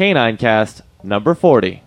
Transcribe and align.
Canine 0.00 0.38
Cast 0.38 0.80
number 1.02 1.34
40. 1.34 1.82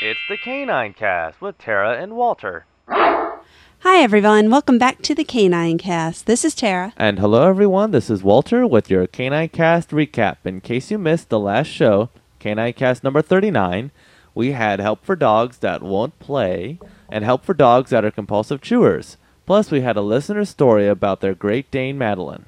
It's 0.00 0.20
the 0.30 0.38
Canine 0.42 0.94
Cast 0.94 1.38
with 1.42 1.58
Tara 1.58 2.02
and 2.02 2.16
Walter. 2.16 2.64
Hi, 2.88 3.42
everyone. 3.84 4.48
Welcome 4.48 4.78
back 4.78 5.02
to 5.02 5.14
the 5.14 5.24
Canine 5.24 5.76
Cast. 5.76 6.24
This 6.24 6.42
is 6.42 6.54
Tara. 6.54 6.94
And 6.96 7.18
hello, 7.18 7.46
everyone. 7.46 7.90
This 7.90 8.08
is 8.08 8.22
Walter 8.22 8.66
with 8.66 8.88
your 8.88 9.06
Canine 9.06 9.50
Cast 9.50 9.90
recap. 9.90 10.38
In 10.46 10.62
case 10.62 10.90
you 10.90 10.96
missed 10.96 11.28
the 11.28 11.38
last 11.38 11.66
show, 11.66 12.08
Canine 12.38 12.72
Cast 12.72 13.04
number 13.04 13.20
39, 13.20 13.90
we 14.34 14.52
had 14.52 14.80
help 14.80 15.04
for 15.04 15.16
dogs 15.16 15.58
that 15.58 15.82
won't 15.82 16.18
play 16.18 16.78
and 17.10 17.26
help 17.26 17.44
for 17.44 17.52
dogs 17.52 17.90
that 17.90 18.06
are 18.06 18.10
compulsive 18.10 18.62
chewers. 18.62 19.18
Plus, 19.44 19.70
we 19.70 19.82
had 19.82 19.98
a 19.98 20.00
listener 20.00 20.46
story 20.46 20.88
about 20.88 21.20
their 21.20 21.34
Great 21.34 21.70
Dane 21.70 21.98
Madeline. 21.98 22.46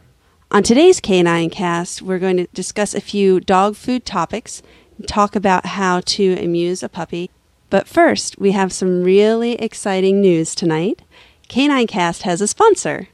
On 0.57 0.63
today's 0.63 1.01
Canine 1.01 1.51
Cast, 1.51 2.01
we're 2.01 2.19
going 2.19 2.39
to 2.39 2.47
discuss 2.55 2.95
a 2.95 3.01
few 3.03 3.41
dog 3.41 3.77
food 3.77 4.07
topics, 4.07 4.63
talk 5.07 5.37
about 5.37 5.67
how 5.67 6.01
to 6.07 6.33
amuse 6.43 6.83
a 6.83 6.89
puppy. 6.89 7.31
But 7.69 7.87
first, 7.87 8.39
we 8.39 8.53
have 8.53 8.73
some 8.73 9.05
really 9.05 9.57
exciting 9.57 10.23
news 10.23 10.55
tonight. 10.55 11.03
Canine 11.49 11.87
Cast 11.87 12.23
has 12.23 12.41
a 12.41 12.47
sponsor. 12.47 13.09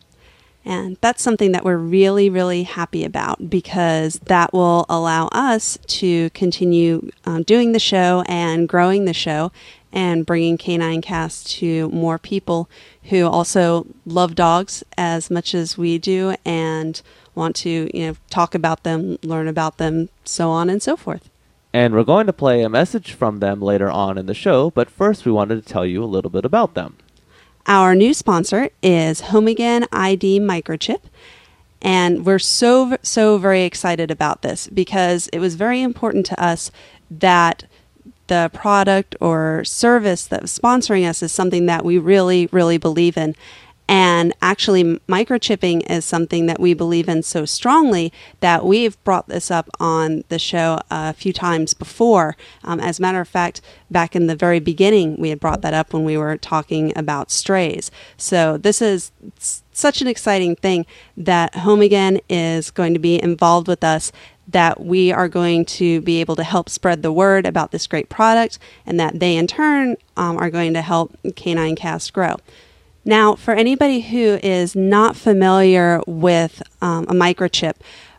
And 0.64 0.98
that's 1.00 1.20
something 1.20 1.50
that 1.50 1.64
we're 1.64 1.78
really, 1.78 2.30
really 2.30 2.62
happy 2.62 3.05
about 3.05 3.50
because 3.50 4.20
that 4.27 4.52
will 4.52 4.86
allow 4.88 5.27
us 5.33 5.80
to 5.88 6.30
continue 6.30 7.11
uh, 7.24 7.41
doing 7.45 7.72
the 7.72 7.80
show 7.80 8.22
and 8.28 8.69
growing 8.69 9.05
the 9.05 9.12
show 9.12 9.50
and 9.92 10.24
bringing 10.24 10.56
Canine 10.56 11.02
Cast 11.02 11.50
to 11.59 11.91
more 11.91 12.19
people 12.19 12.70
who 13.05 13.27
also 13.27 13.86
love 14.06 14.36
dogs 14.36 14.84
as 14.97 15.28
much 15.28 15.56
as 15.56 15.77
we 15.77 15.98
do 15.98 16.36
and 16.45 17.02
want 17.34 17.56
to, 17.56 17.91
you 17.96 18.06
know, 18.06 18.16
talk 18.30 18.54
about 18.54 18.82
them, 18.82 19.18
learn 19.22 19.48
about 19.48 19.78
them, 19.78 20.09
so 20.24 20.50
on 20.50 20.68
and 20.68 20.82
so 20.82 20.96
forth. 20.96 21.30
And 21.72 21.95
we're 21.95 22.05
going 22.05 22.27
to 22.27 22.32
play 22.32 22.62
a 22.62 22.68
message 22.68 23.12
from 23.12 23.38
them 23.38 23.60
later 23.60 23.91
on 23.91 24.18
in 24.18 24.27
the 24.27 24.34
show, 24.34 24.70
but 24.70 24.91
first 24.91 25.24
we 25.24 25.33
wanted 25.33 25.64
to 25.64 25.72
tell 25.72 25.86
you 25.86 26.05
a 26.05 26.06
little 26.06 26.30
bit 26.30 26.44
about 26.44 26.74
them. 26.74 26.97
Our 27.66 27.94
new 27.94 28.12
sponsor 28.12 28.70
is 28.83 29.20
Home 29.20 29.48
Again 29.48 29.86
ID 29.92 30.41
Microchip. 30.41 31.00
And 31.80 32.24
we're 32.24 32.39
so, 32.39 32.97
so 33.02 33.39
very 33.39 33.64
excited 33.64 34.11
about 34.11 34.42
this 34.42 34.69
because 34.69 35.28
it 35.28 35.41
was 35.41 35.56
very 35.56 35.83
important 35.83 36.27
to 36.27 36.41
us 36.42 36.70
that 37.11 37.64
the 38.28 38.50
product 38.55 39.17
or 39.20 39.64
service 39.64 40.27
that 40.27 40.42
was 40.42 40.56
sponsoring 40.56 41.08
us 41.08 41.22
is 41.22 41.33
something 41.33 41.67
that 41.67 41.84
we 41.84 41.98
really, 41.98 42.48
really 42.52 42.78
believe 42.78 43.17
in. 43.17 43.34
And 43.93 44.33
actually, 44.41 44.85
microchipping 45.07 45.83
is 45.91 46.07
something 46.07 46.47
that 46.47 46.59
we 46.59 46.73
believe 46.73 47.11
in 47.11 47.23
so 47.23 47.45
strongly 47.45 48.11
that 48.41 48.65
we've 48.65 48.97
brought 49.05 49.29
this 49.29 49.51
up 49.51 49.69
on 49.79 50.25
the 50.31 50.39
show 50.39 50.81
a 50.91 51.12
few 51.12 51.35
times 51.35 51.75
before. 51.75 52.35
Um, 52.65 52.81
as 52.81 52.98
a 52.98 53.03
matter 53.03 53.20
of 53.20 53.29
fact, 53.29 53.61
back 53.91 54.17
in 54.17 54.29
the 54.29 54.35
very 54.35 54.61
beginning, 54.61 55.20
we 55.20 55.29
had 55.29 55.39
brought 55.39 55.61
that 55.61 55.75
up 55.75 55.93
when 55.93 56.05
we 56.05 56.17
were 56.17 56.39
talking 56.39 56.95
about 56.97 57.31
strays. 57.31 57.91
So, 58.17 58.57
this 58.57 58.81
is 58.81 59.13
such 59.73 60.01
an 60.01 60.09
exciting 60.09 60.57
thing 60.57 60.87
that 61.15 61.57
Home 61.57 61.83
Again 61.83 62.19
is 62.31 62.70
going 62.70 62.95
to 62.95 62.98
be 62.98 63.23
involved 63.23 63.69
with 63.69 63.85
us 63.85 64.11
that 64.48 64.81
we 64.83 65.13
are 65.13 65.29
going 65.29 65.67
to 65.67 66.01
be 66.01 66.19
able 66.19 66.37
to 66.37 66.45
help 66.45 66.70
spread 66.70 67.03
the 67.03 67.13
word 67.13 67.45
about 67.45 67.73
this 67.73 67.87
great 67.87 68.09
product 68.09 68.59
and 68.87 68.98
that 68.98 69.20
they 69.20 69.37
in 69.37 69.47
turn 69.47 69.97
um, 70.17 70.39
are 70.39 70.51
going 70.51 70.73
to 70.73 70.81
help 70.81 71.15
Canine 71.37 71.77
Cast 71.77 72.15
grow. 72.15 72.37
Now, 73.05 73.34
for 73.34 73.53
anybody 73.53 74.00
who 74.00 74.39
is 74.42 74.77
not 74.77 75.17
familiar 75.17 76.00
with 76.06 76.62
um, 76.81 77.05
a 77.05 77.12
microchip, 77.12 77.75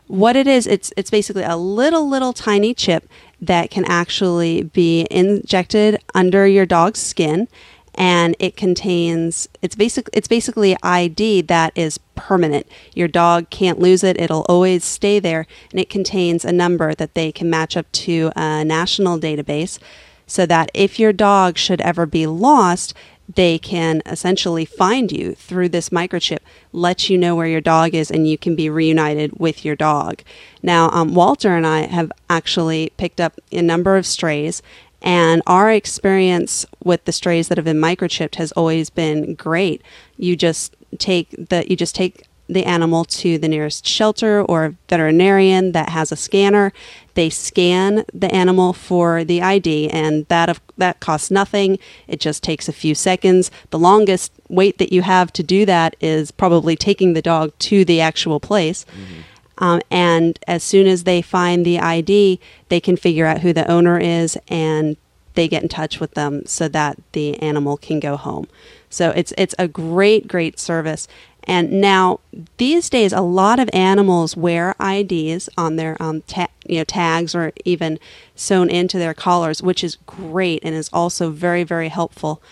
what 0.06 0.36
it 0.36 0.46
is, 0.46 0.66
it's 0.66 0.92
it's 0.96 1.10
basically 1.10 1.42
a 1.42 1.56
little 1.56 2.08
little 2.08 2.34
tiny 2.34 2.74
chip 2.74 3.08
that 3.40 3.70
can 3.70 3.84
actually 3.86 4.64
be 4.64 5.06
injected 5.10 5.98
under 6.14 6.46
your 6.46 6.66
dog's 6.66 7.00
skin, 7.00 7.48
and 7.94 8.36
it 8.38 8.56
contains 8.56 9.48
it's 9.62 9.74
basic 9.74 10.10
it's 10.12 10.28
basically 10.28 10.76
ID 10.82 11.42
that 11.42 11.72
is 11.74 11.98
permanent. 12.14 12.66
Your 12.94 13.08
dog 13.08 13.48
can't 13.48 13.78
lose 13.78 14.04
it; 14.04 14.20
it'll 14.20 14.44
always 14.46 14.84
stay 14.84 15.18
there, 15.18 15.46
and 15.70 15.80
it 15.80 15.88
contains 15.88 16.44
a 16.44 16.52
number 16.52 16.94
that 16.94 17.14
they 17.14 17.32
can 17.32 17.48
match 17.48 17.74
up 17.74 17.90
to 17.92 18.30
a 18.36 18.62
national 18.62 19.18
database, 19.18 19.78
so 20.26 20.44
that 20.44 20.70
if 20.74 20.98
your 20.98 21.14
dog 21.14 21.56
should 21.56 21.80
ever 21.80 22.04
be 22.04 22.26
lost, 22.26 22.92
they 23.32 23.58
can 23.58 24.02
essentially 24.06 24.64
find 24.64 25.10
you 25.10 25.34
through 25.34 25.70
this 25.70 25.88
microchip, 25.88 26.40
let 26.72 27.08
you 27.08 27.16
know 27.16 27.34
where 27.34 27.46
your 27.46 27.60
dog 27.60 27.94
is, 27.94 28.10
and 28.10 28.28
you 28.28 28.36
can 28.36 28.54
be 28.54 28.68
reunited 28.68 29.38
with 29.38 29.64
your 29.64 29.76
dog. 29.76 30.22
Now, 30.62 30.90
um, 30.90 31.14
Walter 31.14 31.56
and 31.56 31.66
I 31.66 31.86
have 31.86 32.12
actually 32.28 32.92
picked 32.96 33.20
up 33.20 33.40
a 33.50 33.62
number 33.62 33.96
of 33.96 34.06
strays, 34.06 34.62
and 35.00 35.42
our 35.46 35.70
experience 35.70 36.64
with 36.82 37.04
the 37.04 37.12
strays 37.12 37.48
that 37.48 37.58
have 37.58 37.64
been 37.64 37.80
microchipped 37.80 38.36
has 38.36 38.52
always 38.52 38.90
been 38.90 39.34
great. 39.34 39.82
You 40.16 40.36
just 40.36 40.74
take 40.98 41.30
the 41.30 41.64
you 41.68 41.76
just 41.76 41.94
take 41.94 42.26
the 42.48 42.64
animal 42.64 43.04
to 43.04 43.38
the 43.38 43.48
nearest 43.48 43.86
shelter 43.86 44.42
or 44.42 44.74
veterinarian 44.88 45.72
that 45.72 45.90
has 45.90 46.12
a 46.12 46.16
scanner. 46.16 46.72
They 47.14 47.30
scan 47.30 48.04
the 48.12 48.32
animal 48.32 48.72
for 48.72 49.24
the 49.24 49.40
ID, 49.42 49.90
and 49.90 50.26
that 50.26 50.58
that 50.76 51.00
costs 51.00 51.30
nothing. 51.30 51.78
It 52.08 52.20
just 52.20 52.42
takes 52.42 52.68
a 52.68 52.72
few 52.72 52.94
seconds. 52.94 53.50
The 53.70 53.78
longest 53.78 54.32
wait 54.48 54.78
that 54.78 54.92
you 54.92 55.02
have 55.02 55.32
to 55.34 55.42
do 55.42 55.64
that 55.66 55.96
is 56.00 56.30
probably 56.30 56.76
taking 56.76 57.12
the 57.12 57.22
dog 57.22 57.52
to 57.60 57.84
the 57.84 58.00
actual 58.00 58.40
place. 58.40 58.84
Mm-hmm. 58.84 59.64
Um, 59.64 59.80
and 59.90 60.38
as 60.48 60.64
soon 60.64 60.86
as 60.88 61.04
they 61.04 61.22
find 61.22 61.64
the 61.64 61.78
ID, 61.78 62.40
they 62.68 62.80
can 62.80 62.96
figure 62.96 63.26
out 63.26 63.40
who 63.40 63.52
the 63.52 63.70
owner 63.70 63.98
is 63.98 64.36
and 64.48 64.96
they 65.34 65.48
get 65.48 65.62
in 65.62 65.68
touch 65.68 66.00
with 66.00 66.14
them 66.14 66.44
so 66.46 66.68
that 66.68 66.98
the 67.12 67.40
animal 67.40 67.76
can 67.76 68.00
go 68.00 68.16
home. 68.16 68.46
So 68.88 69.10
it's 69.10 69.32
it's 69.36 69.54
a 69.58 69.66
great 69.66 70.28
great 70.28 70.58
service 70.58 71.08
and 71.46 71.72
now 71.72 72.20
these 72.56 72.88
days, 72.90 73.12
a 73.12 73.20
lot 73.20 73.58
of 73.58 73.70
animals 73.72 74.36
wear 74.36 74.74
IDs 74.80 75.48
on 75.56 75.76
their 75.76 76.00
um, 76.02 76.22
ta- 76.22 76.48
you 76.66 76.78
know 76.78 76.84
tags 76.84 77.34
or 77.34 77.52
even 77.64 77.98
sewn 78.34 78.70
into 78.70 78.98
their 78.98 79.14
collars, 79.14 79.62
which 79.62 79.84
is 79.84 79.96
great 80.06 80.64
and 80.64 80.74
is 80.74 80.90
also 80.92 81.30
very 81.30 81.64
very 81.64 81.88
helpful. 81.88 82.42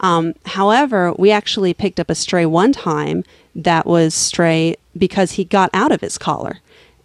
Um, 0.00 0.34
however, 0.46 1.12
we 1.18 1.30
actually 1.30 1.74
picked 1.74 1.98
up 1.98 2.10
a 2.10 2.14
stray 2.14 2.46
one 2.46 2.72
time 2.72 3.24
that 3.54 3.86
was 3.86 4.14
stray 4.14 4.76
because 4.96 5.32
he 5.32 5.44
got 5.44 5.70
out 5.72 5.92
of 5.92 6.00
his 6.00 6.18
collar. 6.18 6.60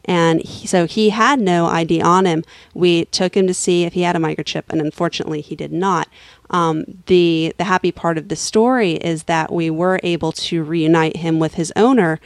And 0.05 0.41
he, 0.41 0.67
so 0.67 0.85
he 0.85 1.11
had 1.11 1.39
no 1.39 1.65
ID 1.65 2.01
on 2.01 2.25
him. 2.25 2.43
We 2.73 3.05
took 3.05 3.35
him 3.35 3.47
to 3.47 3.53
see 3.53 3.83
if 3.83 3.93
he 3.93 4.01
had 4.01 4.15
a 4.15 4.19
microchip, 4.19 4.63
and 4.69 4.81
unfortunately, 4.81 5.41
he 5.41 5.55
did 5.55 5.71
not. 5.71 6.09
Um, 6.49 6.83
the 7.07 7.53
the 7.57 7.63
happy 7.63 7.91
part 7.91 8.17
of 8.17 8.27
the 8.27 8.35
story 8.35 8.93
is 8.93 9.23
that 9.23 9.51
we 9.51 9.69
were 9.69 9.99
able 10.03 10.31
to 10.33 10.63
reunite 10.63 11.17
him 11.17 11.39
with 11.39 11.55
his 11.55 11.71
owner. 11.75 12.19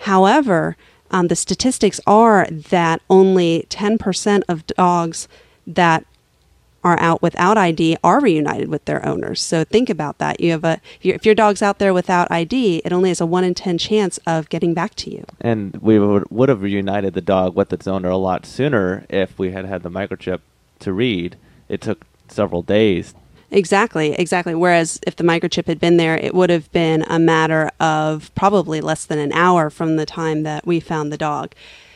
However, 0.00 0.76
um, 1.10 1.28
the 1.28 1.36
statistics 1.36 2.00
are 2.06 2.46
that 2.50 3.00
only 3.08 3.66
10% 3.70 4.42
of 4.48 4.66
dogs 4.66 5.28
that 5.66 6.04
are 6.86 6.98
out 7.00 7.20
without 7.20 7.58
ID 7.58 7.96
are 8.04 8.20
reunited 8.20 8.68
with 8.68 8.84
their 8.84 9.04
owners. 9.04 9.42
So 9.42 9.64
think 9.64 9.90
about 9.90 10.18
that. 10.18 10.40
You 10.40 10.52
have 10.52 10.62
a 10.62 10.80
if 11.02 11.26
your 11.26 11.34
dog's 11.34 11.60
out 11.60 11.80
there 11.80 11.92
without 11.92 12.30
ID, 12.30 12.82
it 12.84 12.92
only 12.92 13.10
has 13.10 13.20
a 13.20 13.26
one 13.26 13.42
in 13.42 13.54
ten 13.54 13.76
chance 13.76 14.18
of 14.26 14.48
getting 14.48 14.72
back 14.72 14.94
to 14.96 15.10
you. 15.10 15.24
And 15.40 15.76
we 15.78 15.98
would, 15.98 16.30
would 16.30 16.48
have 16.48 16.62
reunited 16.62 17.14
the 17.14 17.20
dog 17.20 17.56
with 17.56 17.72
its 17.72 17.88
owner 17.88 18.08
a 18.08 18.16
lot 18.16 18.46
sooner 18.46 19.04
if 19.10 19.36
we 19.36 19.50
had 19.50 19.64
had 19.64 19.82
the 19.82 19.90
microchip 19.90 20.40
to 20.80 20.92
read. 20.92 21.36
It 21.68 21.80
took 21.80 22.04
several 22.28 22.62
days. 22.62 23.14
Exactly, 23.50 24.12
exactly. 24.12 24.54
Whereas 24.54 25.00
if 25.06 25.16
the 25.16 25.24
microchip 25.24 25.66
had 25.66 25.80
been 25.80 25.96
there, 25.96 26.16
it 26.16 26.34
would 26.34 26.50
have 26.50 26.70
been 26.70 27.02
a 27.08 27.18
matter 27.18 27.70
of 27.80 28.32
probably 28.36 28.80
less 28.80 29.04
than 29.04 29.18
an 29.18 29.32
hour 29.32 29.70
from 29.70 29.96
the 29.96 30.06
time 30.06 30.44
that 30.44 30.66
we 30.66 30.78
found 30.78 31.12
the 31.12 31.16
dog. 31.16 31.52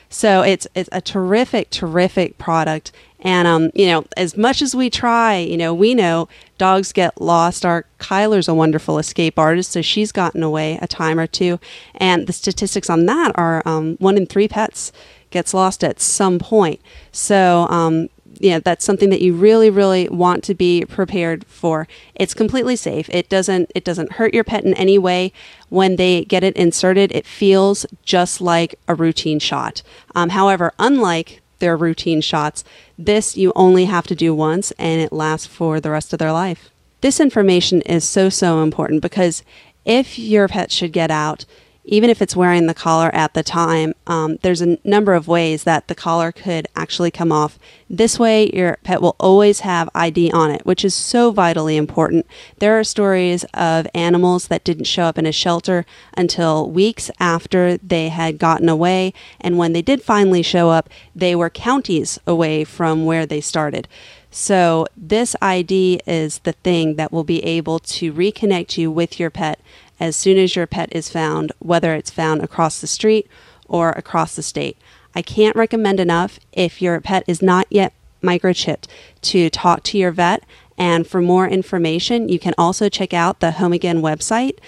So 0.09 0.43
it's 0.43 0.67
it's 0.75 0.89
a 0.91 1.01
terrific, 1.01 1.71
terrific 1.71 2.37
product. 2.37 2.91
And 3.23 3.47
um, 3.47 3.71
you 3.75 3.87
know, 3.87 4.05
as 4.17 4.37
much 4.37 4.63
as 4.63 4.75
we 4.75 4.91
try, 4.91 5.37
you 5.37 5.57
know, 5.57 5.75
we 5.75 5.95
know 5.95 6.29
dogs 6.59 6.93
get 6.93 7.21
lost. 7.21 7.65
Our 7.65 7.85
Kyler's 7.99 8.49
a 8.49 8.55
wonderful 8.55 8.99
escape 8.99 9.39
artist, 9.39 9.73
so 9.73 9.83
she's 9.83 10.13
gotten 10.13 10.43
away 10.43 10.79
a 10.81 10.87
time 10.87 11.19
or 11.19 11.27
two. 11.27 11.59
And 11.95 12.27
the 12.27 12.33
statistics 12.33 12.89
on 12.91 13.07
that 13.07 13.33
are 13.35 13.63
um, 13.67 13.97
one 13.97 14.17
in 14.17 14.27
three 14.27 14.49
pets 14.49 14.93
gets 15.31 15.55
lost 15.55 15.85
at 15.85 16.01
some 16.01 16.39
point. 16.39 16.81
So 17.13 17.67
um, 17.71 18.09
yeah, 18.41 18.59
that's 18.59 18.85
something 18.85 19.11
that 19.11 19.21
you 19.21 19.35
really, 19.35 19.69
really 19.69 20.09
want 20.09 20.43
to 20.45 20.55
be 20.55 20.85
prepared 20.87 21.45
for. 21.47 21.87
It's 22.15 22.33
completely 22.33 22.75
safe. 22.75 23.09
It 23.11 23.29
doesn't 23.29 23.71
it 23.75 23.85
doesn't 23.85 24.13
hurt 24.13 24.33
your 24.33 24.45
pet 24.45 24.65
in 24.65 24.75
any 24.75 24.99
way. 24.99 25.33
When 25.69 25.97
they 25.97 26.25
get 26.25 26.43
it 26.43 26.57
inserted, 26.57 27.13
it 27.13 27.27
feels 27.27 27.85
just 28.03 28.41
like 28.41 28.77
a 28.89 28.95
routine 28.95 29.39
shot. 29.41 29.83
Um, 30.15 30.31
however, 30.31 30.73
unlike 30.79 31.40
their 31.61 31.77
routine 31.77 32.21
shots, 32.21 32.65
this 32.99 33.37
you 33.37 33.53
only 33.55 33.85
have 33.87 34.07
to 34.09 34.15
do 34.15 34.35
once, 34.35 34.73
and 34.73 35.01
it 35.01 35.13
lasts 35.13 35.47
for 35.47 35.81
the 35.81 35.91
rest 35.91 36.13
of 36.13 36.19
their 36.19 36.33
life. 36.33 36.71
This 37.01 37.21
information 37.21 37.81
is 37.83 38.05
so 38.05 38.29
so 38.29 38.63
important 38.63 39.01
because 39.01 39.43
if 39.85 40.19
your 40.19 40.49
pet 40.49 40.71
should 40.71 40.93
get 40.93 41.11
out, 41.11 41.47
even 41.85 42.11
if 42.11 42.21
it's 42.21 42.37
wearing 42.37 42.67
the 42.67 42.75
collar 42.75 43.11
at 43.15 43.35
the 43.35 43.43
time, 43.43 43.95
um, 44.07 44.39
there's 44.43 44.61
a 44.61 44.79
number 44.85 45.15
of 45.15 45.29
ways 45.29 45.65
that 45.65 45.89
the 45.89 45.95
collar 45.95 46.31
could 46.31 46.69
actually 46.77 47.11
come 47.11 47.33
off. 47.33 47.59
This 47.89 48.19
way, 48.19 48.51
your 48.53 48.79
pet 48.85 49.01
will 49.01 49.17
always 49.19 49.61
have 49.61 49.89
ID 49.95 50.31
on 50.33 50.51
it, 50.51 50.65
which 50.67 50.85
is 50.85 50.95
so 50.95 51.31
vitally 51.31 51.77
important. 51.77 52.27
There 52.59 52.79
are 52.79 52.85
stories 52.85 53.45
of 53.55 53.87
animals 53.95 54.49
that 54.49 54.65
didn't 54.65 54.85
show 54.85 55.05
up 55.05 55.19
in 55.19 55.27
a 55.27 55.33
shelter 55.33 55.87
until 56.17 56.71
weeks 56.71 57.11
after 57.19 57.79
they 57.79 58.11
had 58.11 58.39
gotten 58.39 58.69
away, 58.69 59.15
and 59.41 59.57
when 59.57 59.73
they 59.73 59.83
did 59.83 60.03
finally 60.03 60.43
show 60.43 60.71
up, 60.71 60.91
they 61.15 61.35
were 61.35 61.51
counties 61.51 62.19
away 62.27 62.65
from 62.65 63.05
where 63.05 63.27
they 63.27 63.41
started. 63.41 63.89
So, 64.33 64.87
this 64.97 65.35
ID 65.43 66.03
is 66.07 66.39
the 66.41 66.53
thing 66.53 66.95
that 66.95 67.11
will 67.11 67.25
be 67.25 67.43
able 67.43 67.81
to 67.81 68.13
reconnect 68.13 68.79
you 68.79 68.89
with 68.89 69.19
your 69.19 69.31
pet 69.31 69.59
as 70.01 70.17
soon 70.17 70.39
as 70.39 70.57
your 70.57 70.67
pet 70.67 70.89
is 70.91 71.11
found, 71.11 71.53
whether 71.61 71.95
it's 71.95 72.11
found 72.11 72.43
across 72.43 72.81
the 72.81 72.87
street 72.87 73.29
or 73.69 73.91
across 73.91 74.35
the 74.35 74.43
state. 74.43 74.77
I 75.15 75.23
can't 75.23 75.55
recommend 75.55 76.01
enough 76.01 76.41
if 76.53 76.81
your 76.81 77.01
pet 77.01 77.25
is 77.27 77.43
not 77.43 77.67
yet 77.71 77.93
microchipped 78.23 78.87
to 79.23 79.51
talk 79.51 79.83
to 79.85 79.99
your 79.99 80.11
vet. 80.11 80.45
And 80.79 81.07
for 81.07 81.21
more 81.21 81.47
information, 81.47 82.29
you 82.29 82.39
can 82.39 82.55
also 82.57 82.89
check 82.89 83.13
out 83.13 83.41
the 83.41 83.53
Home 83.53 83.73
Again 83.73 84.01
website. 84.01 84.59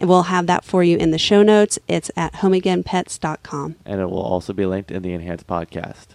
We'll 0.00 0.24
have 0.24 0.46
that 0.46 0.64
for 0.64 0.82
you 0.84 0.96
in 0.98 1.10
the 1.10 1.18
show 1.18 1.42
notes. 1.42 1.78
It's 1.88 2.10
at 2.16 2.34
homeagainpets.com. 2.34 3.76
And 3.86 4.00
it 4.00 4.10
will 4.10 4.22
also 4.22 4.52
be 4.52 4.66
linked 4.66 4.90
in 4.90 5.02
the 5.02 5.12
Enhanced 5.12 5.46
podcast. 5.46 6.08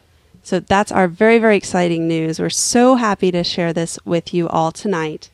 So 0.44 0.60
that's 0.60 0.92
our 0.92 1.07
very, 1.07 1.39
very 1.39 1.56
exciting 1.56 2.07
news. 2.07 2.39
We're 2.39 2.50
so 2.50 2.95
happy 2.95 3.31
to 3.31 3.44
share 3.44 3.74
this 3.74 3.98
with 4.06 4.33
you 4.33 4.48
all 4.50 4.71
tonight. 4.71 5.30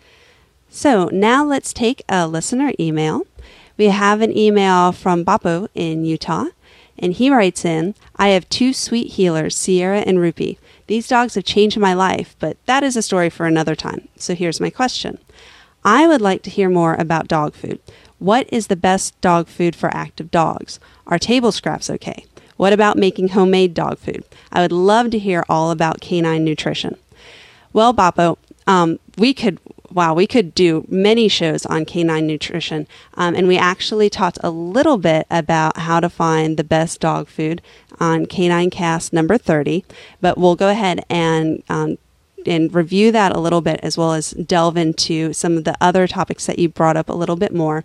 So 0.76 1.08
now 1.14 1.46
let's 1.46 1.72
take 1.72 2.04
a 2.10 2.28
listener 2.28 2.74
email. 2.78 3.26
We 3.78 3.86
have 3.86 4.20
an 4.20 4.38
email 4.38 4.92
from 4.92 5.24
Bapo 5.24 5.70
in 5.74 6.04
Utah, 6.04 6.48
and 7.00 7.14
he 7.14 7.30
writes 7.30 7.64
in 7.64 7.96
I 8.18 8.28
have 8.30 8.50
two 8.50 8.74
sweet 8.74 9.14
heelers, 9.14 9.54
Sierra 9.54 10.00
and 10.00 10.18
Rupi. 10.18 10.58
These 10.88 11.08
dogs 11.08 11.36
have 11.36 11.46
changed 11.46 11.78
my 11.78 11.94
life, 11.94 12.36
but 12.40 12.58
that 12.66 12.84
is 12.84 12.98
a 12.98 13.02
story 13.02 13.30
for 13.30 13.46
another 13.46 13.74
time. 13.74 14.10
So 14.18 14.36
here's 14.36 14.60
my 14.60 14.70
question 14.70 15.18
I 15.86 16.08
would 16.08 16.20
like 16.20 16.44
to 16.44 16.50
hear 16.50 16.70
more 16.70 16.96
about 16.96 17.30
dog 17.30 17.54
food. 17.54 17.80
What 18.20 18.46
is 18.52 18.68
the 18.68 18.76
best 18.76 19.20
dog 19.22 19.48
food 19.48 19.78
for 19.78 19.88
active 19.96 20.30
dogs? 20.30 20.82
Are 21.08 21.18
table 21.18 21.54
scraps 21.54 21.90
okay? 21.90 22.26
What 22.58 22.74
about 22.74 22.98
making 22.98 23.30
homemade 23.30 23.74
dog 23.76 23.98
food? 23.98 24.26
I 24.52 24.60
would 24.60 24.74
love 24.74 25.10
to 25.12 25.20
hear 25.20 25.46
all 25.48 25.72
about 25.72 26.02
canine 26.02 26.44
nutrition. 26.44 26.98
Well, 27.72 27.94
Bapo, 27.94 28.38
um, 28.68 29.00
we 29.18 29.34
could 29.34 29.58
wow, 29.92 30.14
we 30.14 30.28
could 30.28 30.54
do 30.54 30.86
many 30.88 31.28
shows 31.28 31.66
on 31.66 31.86
canine 31.86 32.28
nutrition. 32.28 32.88
Um, 33.16 33.36
and 33.36 33.48
we 33.48 33.58
actually 33.58 34.10
talked 34.10 34.38
a 34.44 34.50
little 34.50 34.98
bit 34.98 35.28
about 35.30 35.78
how 35.78 36.00
to 36.00 36.10
find 36.10 36.58
the 36.58 36.64
best 36.64 37.00
dog 37.00 37.28
food 37.28 37.62
on 38.00 38.26
Canine 38.26 38.70
Cast 38.70 39.14
number 39.14 39.38
30. 39.38 39.86
But 40.22 40.38
we'll 40.38 40.56
go 40.56 40.70
ahead 40.70 41.06
and 41.10 41.64
um, 41.70 41.98
and 42.46 42.74
review 42.74 43.12
that 43.12 43.36
a 43.36 43.40
little 43.40 43.62
bit 43.62 43.80
as 43.82 43.98
well 43.98 44.14
as 44.14 44.32
delve 44.32 44.78
into 44.78 45.34
some 45.34 45.58
of 45.58 45.64
the 45.64 45.76
other 45.82 46.08
topics 46.08 46.46
that 46.46 46.60
you 46.60 46.70
brought 46.70 46.98
up 46.98 47.10
a 47.10 47.14
little 47.14 47.36
bit 47.36 47.54
more. 47.54 47.84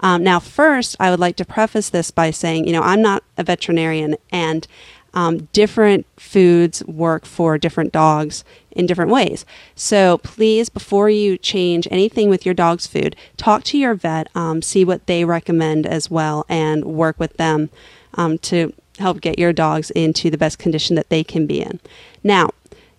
Um, 0.00 0.22
now, 0.22 0.38
first, 0.38 0.96
I 1.00 1.10
would 1.10 1.20
like 1.20 1.36
to 1.36 1.44
preface 1.44 1.88
this 1.88 2.10
by 2.10 2.30
saying, 2.30 2.66
you 2.66 2.72
know, 2.72 2.82
I'm 2.82 3.02
not 3.02 3.24
a 3.38 3.44
veterinarian 3.44 4.16
and 4.30 4.66
um, 5.14 5.48
different 5.52 6.06
foods 6.18 6.84
work 6.86 7.24
for 7.24 7.58
different 7.58 7.92
dogs 7.92 8.44
in 8.70 8.86
different 8.86 9.10
ways. 9.10 9.44
So 9.74 10.18
please, 10.18 10.68
before 10.68 11.10
you 11.10 11.36
change 11.36 11.86
anything 11.90 12.30
with 12.30 12.46
your 12.46 12.54
dog's 12.54 12.86
food, 12.86 13.16
talk 13.36 13.64
to 13.64 13.78
your 13.78 13.94
vet, 13.94 14.28
um, 14.34 14.62
see 14.62 14.84
what 14.84 15.06
they 15.06 15.24
recommend 15.24 15.86
as 15.86 16.10
well, 16.10 16.46
and 16.48 16.84
work 16.84 17.18
with 17.18 17.36
them 17.36 17.70
um, 18.14 18.38
to 18.38 18.72
help 18.98 19.20
get 19.20 19.38
your 19.38 19.52
dogs 19.52 19.90
into 19.90 20.30
the 20.30 20.38
best 20.38 20.58
condition 20.58 20.96
that 20.96 21.08
they 21.08 21.24
can 21.24 21.46
be 21.46 21.60
in. 21.60 21.80
Now, 22.22 22.50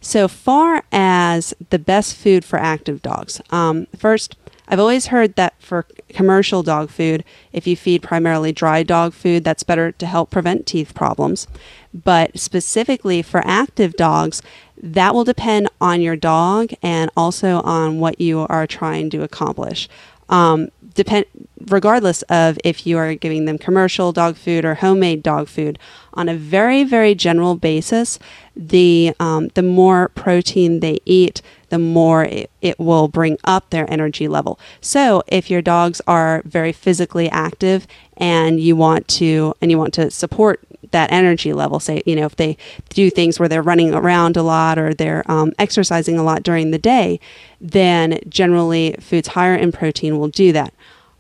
so 0.02 0.28
far 0.28 0.84
as 0.92 1.54
the 1.70 1.80
best 1.80 2.16
food 2.16 2.44
for 2.44 2.60
active 2.60 3.02
dogs, 3.02 3.42
um, 3.52 3.88
first, 3.98 4.36
I've 4.68 4.80
always 4.80 5.08
heard 5.08 5.36
that 5.36 5.54
for 5.62 5.86
commercial 6.14 6.64
dog 6.64 6.90
food, 6.90 7.24
if 7.52 7.68
you 7.68 7.76
feed 7.76 8.02
primarily 8.02 8.52
dry 8.52 8.84
dog 8.84 9.14
food, 9.14 9.44
that's 9.44 9.64
better 9.64 9.92
to 9.92 10.06
help 10.06 10.30
prevent 10.30 10.66
teeth 10.66 10.94
problems. 10.94 11.48
But 11.94 12.40
specifically 12.40 13.22
for 13.22 13.42
active 13.46 13.94
dogs, 13.94 14.42
that 14.82 15.14
will 15.14 15.24
depend 15.24 15.70
on 15.80 16.02
your 16.02 16.16
dog 16.16 16.72
and 16.82 17.10
also 17.16 17.62
on 17.62 18.00
what 18.00 18.20
you 18.20 18.40
are 18.50 18.68
trying 18.68 19.10
to 19.12 19.24
accomplish. 19.24 19.88
Um, 20.30 20.70
depend 20.94 21.26
regardless 21.68 22.22
of 22.24 22.58
if 22.64 22.86
you 22.86 22.98
are 22.98 23.16
giving 23.16 23.46
them 23.46 23.58
commercial 23.58 24.12
dog 24.12 24.36
food 24.36 24.66
or 24.66 24.76
homemade 24.76 25.24
dog 25.24 25.48
food 25.48 25.80
on 26.14 26.30
a 26.30 26.36
very 26.36 26.84
very 26.84 27.16
general 27.16 27.56
basis 27.56 28.20
the 28.56 29.14
um, 29.20 29.48
the 29.56 29.64
more 29.64 30.10
protein 30.10 30.82
they 30.82 31.00
eat 31.06 31.42
the 31.70 31.80
more 31.80 32.26
it, 32.26 32.52
it 32.62 32.80
will 32.80 33.08
bring 33.08 33.36
up 33.46 33.72
their 33.72 33.92
energy 33.92 34.28
level. 34.28 34.60
So 34.80 35.24
if 35.28 35.50
your 35.50 35.64
dogs 35.64 36.02
are 36.06 36.44
very 36.46 36.72
physically 36.72 37.28
active 37.30 37.88
and 38.16 38.60
you 38.60 38.76
want 38.76 39.08
to 39.08 39.56
and 39.60 39.72
you 39.72 39.80
want 39.80 39.96
to 39.96 40.12
support 40.12 40.62
that 40.92 41.12
energy 41.12 41.54
level. 41.54 41.80
Say, 41.80 42.02
you 42.06 42.16
know, 42.16 42.26
if 42.26 42.36
they 42.36 42.58
do 42.90 43.10
things 43.10 43.40
where 43.40 43.50
they're 43.50 43.62
running 43.62 43.94
around 43.94 44.38
a 44.38 44.44
lot 44.44 44.78
or 44.78 44.94
they're 44.94 45.30
um, 45.32 45.54
exercising 45.60 46.18
a 46.18 46.24
lot 46.24 46.44
during 46.44 46.72
the 46.72 46.78
day, 46.78 47.20
then 47.60 48.20
generally 48.28 48.96
foods 49.00 49.30
higher 49.30 49.56
in 49.56 49.72
protein 49.72 50.20
will 50.20 50.28
do 50.28 50.52
that. 50.52 50.74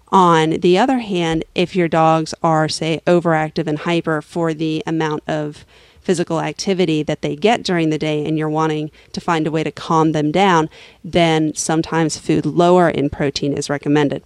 On 0.09 0.51
the 0.51 0.77
other 0.77 0.99
hand, 0.99 1.43
if 1.55 1.75
your 1.75 1.87
dogs 1.87 2.35
are, 2.43 2.69
say, 2.69 3.01
overactive 3.07 3.65
and 3.65 3.79
hyper 3.79 4.21
for 4.21 4.53
the 4.53 4.83
amount 4.85 5.23
of 5.27 5.65
physical 6.01 6.39
activity 6.39 7.01
that 7.01 7.21
they 7.21 7.35
get 7.35 7.63
during 7.63 7.89
the 7.89 7.97
day 7.97 8.23
and 8.25 8.37
you're 8.37 8.49
wanting 8.49 8.91
to 9.13 9.21
find 9.21 9.47
a 9.47 9.51
way 9.51 9.63
to 9.63 9.71
calm 9.71 10.11
them 10.11 10.31
down, 10.31 10.69
then 11.03 11.55
sometimes 11.55 12.17
food 12.17 12.45
lower 12.45 12.89
in 12.89 13.09
protein 13.09 13.53
is 13.53 13.69
recommended. 13.69 14.23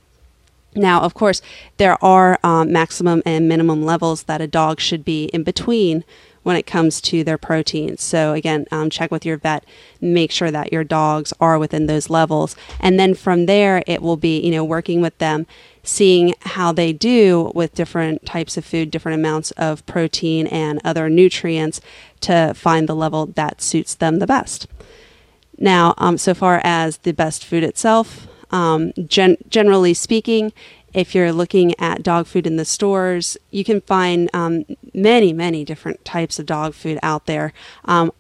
Now, 0.77 1.01
of 1.01 1.13
course, 1.13 1.41
there 1.77 2.01
are 2.03 2.39
um, 2.43 2.71
maximum 2.71 3.23
and 3.25 3.49
minimum 3.49 3.83
levels 3.83 4.23
that 4.23 4.41
a 4.41 4.47
dog 4.47 4.79
should 4.79 5.03
be 5.03 5.25
in 5.25 5.43
between 5.43 6.03
when 6.43 6.55
it 6.55 6.65
comes 6.65 7.01
to 7.01 7.25
their 7.25 7.37
proteins. 7.37 8.01
So, 8.01 8.31
again, 8.31 8.67
um, 8.71 8.89
check 8.89 9.11
with 9.11 9.25
your 9.25 9.35
vet, 9.35 9.65
make 9.99 10.31
sure 10.31 10.49
that 10.49 10.71
your 10.71 10.85
dogs 10.85 11.33
are 11.41 11.59
within 11.59 11.87
those 11.87 12.09
levels. 12.09 12.55
And 12.79 12.97
then 12.97 13.15
from 13.15 13.47
there, 13.47 13.83
it 13.85 14.01
will 14.01 14.15
be, 14.15 14.39
you 14.39 14.51
know, 14.51 14.63
working 14.63 15.01
with 15.01 15.17
them, 15.17 15.45
seeing 15.83 16.35
how 16.41 16.71
they 16.71 16.93
do 16.93 17.51
with 17.53 17.75
different 17.75 18.25
types 18.25 18.55
of 18.55 18.63
food, 18.63 18.91
different 18.91 19.19
amounts 19.19 19.51
of 19.51 19.85
protein 19.85 20.47
and 20.47 20.79
other 20.85 21.09
nutrients 21.09 21.81
to 22.21 22.53
find 22.55 22.87
the 22.87 22.95
level 22.95 23.25
that 23.25 23.61
suits 23.61 23.95
them 23.95 24.19
the 24.19 24.27
best. 24.27 24.67
Now, 25.57 25.95
um, 25.97 26.17
so 26.17 26.33
far 26.33 26.61
as 26.63 26.99
the 26.99 27.13
best 27.13 27.43
food 27.43 27.63
itself, 27.63 28.27
um, 28.51 28.93
gen- 29.07 29.37
generally 29.49 29.93
speaking, 29.93 30.53
if 30.93 31.13
you're 31.13 31.31
looking 31.31 31.79
at 31.79 32.01
dog 32.03 32.27
food 32.27 32.47
in 32.47 32.55
the 32.55 32.65
stores, 32.65 33.37
you 33.51 33.63
can 33.63 33.81
find 33.81 34.29
um, 34.33 34.65
many, 34.93 35.33
many 35.33 35.63
different 35.63 36.03
types 36.05 36.39
of 36.39 36.45
dog 36.45 36.73
food 36.73 36.97
out 37.03 37.25
there. 37.25 37.53
Um, 37.85 38.11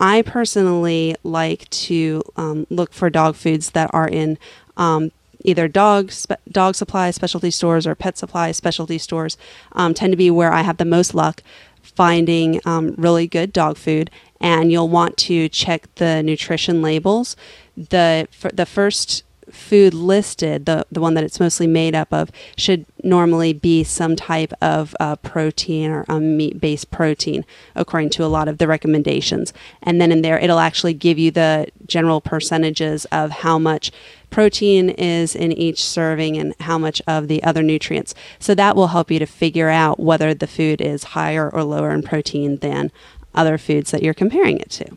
I 0.00 0.22
personally 0.22 1.14
like 1.22 1.68
to 1.70 2.22
um, 2.36 2.66
look 2.70 2.92
for 2.92 3.10
dog 3.10 3.36
foods 3.36 3.70
that 3.70 3.90
are 3.92 4.08
in 4.08 4.38
um, 4.76 5.12
either 5.44 5.68
dog 5.68 6.10
spe- 6.10 6.32
dog 6.50 6.74
supply 6.74 7.10
specialty 7.10 7.50
stores 7.50 7.86
or 7.86 7.94
pet 7.94 8.18
supply 8.18 8.52
specialty 8.52 8.98
stores. 8.98 9.36
Um, 9.72 9.94
tend 9.94 10.12
to 10.12 10.16
be 10.16 10.30
where 10.30 10.52
I 10.52 10.62
have 10.62 10.78
the 10.78 10.84
most 10.84 11.14
luck 11.14 11.42
finding 11.82 12.60
um, 12.64 12.94
really 12.96 13.26
good 13.26 13.52
dog 13.52 13.76
food. 13.76 14.10
And 14.40 14.72
you'll 14.72 14.88
want 14.88 15.16
to 15.18 15.48
check 15.48 15.86
the 15.96 16.22
nutrition 16.22 16.82
labels. 16.82 17.36
The 17.76 18.26
the 18.52 18.66
first 18.66 19.22
food 19.52 19.94
listed, 19.94 20.66
the, 20.66 20.86
the 20.90 21.00
one 21.00 21.14
that 21.14 21.24
it's 21.24 21.38
mostly 21.38 21.66
made 21.66 21.94
up 21.94 22.12
of, 22.12 22.30
should 22.56 22.86
normally 23.02 23.52
be 23.52 23.84
some 23.84 24.16
type 24.16 24.52
of 24.60 24.96
uh, 24.98 25.16
protein 25.16 25.90
or 25.90 26.04
a 26.08 26.18
meat 26.18 26.60
based 26.60 26.90
protein, 26.90 27.44
according 27.74 28.10
to 28.10 28.24
a 28.24 28.26
lot 28.26 28.48
of 28.48 28.58
the 28.58 28.66
recommendations. 28.66 29.52
And 29.82 30.00
then 30.00 30.10
in 30.10 30.22
there, 30.22 30.38
it'll 30.38 30.58
actually 30.58 30.94
give 30.94 31.18
you 31.18 31.30
the 31.30 31.68
general 31.86 32.20
percentages 32.20 33.04
of 33.06 33.30
how 33.30 33.58
much 33.58 33.92
protein 34.30 34.88
is 34.90 35.36
in 35.36 35.52
each 35.52 35.84
serving 35.84 36.38
and 36.38 36.54
how 36.60 36.78
much 36.78 37.02
of 37.06 37.28
the 37.28 37.42
other 37.42 37.62
nutrients. 37.62 38.14
So 38.38 38.54
that 38.54 38.74
will 38.74 38.88
help 38.88 39.10
you 39.10 39.18
to 39.18 39.26
figure 39.26 39.68
out 39.68 40.00
whether 40.00 40.32
the 40.32 40.46
food 40.46 40.80
is 40.80 41.04
higher 41.04 41.50
or 41.50 41.62
lower 41.62 41.90
in 41.90 42.02
protein 42.02 42.56
than 42.56 42.90
other 43.34 43.58
foods 43.58 43.90
that 43.90 44.02
you're 44.02 44.14
comparing 44.14 44.58
it 44.58 44.70
to. 44.70 44.96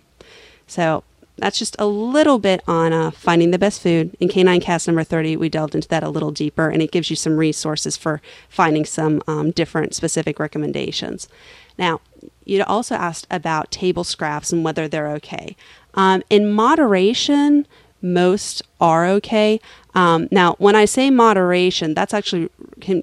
So 0.67 1.03
that's 1.37 1.59
just 1.59 1.75
a 1.79 1.85
little 1.85 2.39
bit 2.39 2.61
on 2.67 2.93
uh, 2.93 3.11
finding 3.11 3.51
the 3.51 3.59
best 3.59 3.81
food. 3.81 4.15
In 4.19 4.29
Canine 4.29 4.61
Cast 4.61 4.87
number 4.87 5.03
30, 5.03 5.37
we 5.37 5.49
delved 5.49 5.75
into 5.75 5.87
that 5.89 6.03
a 6.03 6.09
little 6.09 6.31
deeper, 6.31 6.69
and 6.69 6.81
it 6.81 6.91
gives 6.91 7.09
you 7.09 7.15
some 7.15 7.37
resources 7.37 7.97
for 7.97 8.21
finding 8.49 8.85
some 8.85 9.21
um, 9.27 9.51
different 9.51 9.93
specific 9.95 10.39
recommendations. 10.39 11.27
Now, 11.77 11.99
you 12.45 12.63
also 12.63 12.95
asked 12.95 13.27
about 13.29 13.71
table 13.71 14.03
scraps 14.03 14.53
and 14.53 14.63
whether 14.63 14.87
they're 14.87 15.09
okay. 15.09 15.55
Um, 15.93 16.23
in 16.29 16.51
moderation, 16.51 17.67
most 18.01 18.61
are 18.79 19.05
okay. 19.07 19.59
Um, 19.95 20.27
now, 20.29 20.55
when 20.59 20.75
I 20.75 20.85
say 20.85 21.09
moderation, 21.09 21.93
that's 21.93 22.13
actually 22.13 22.49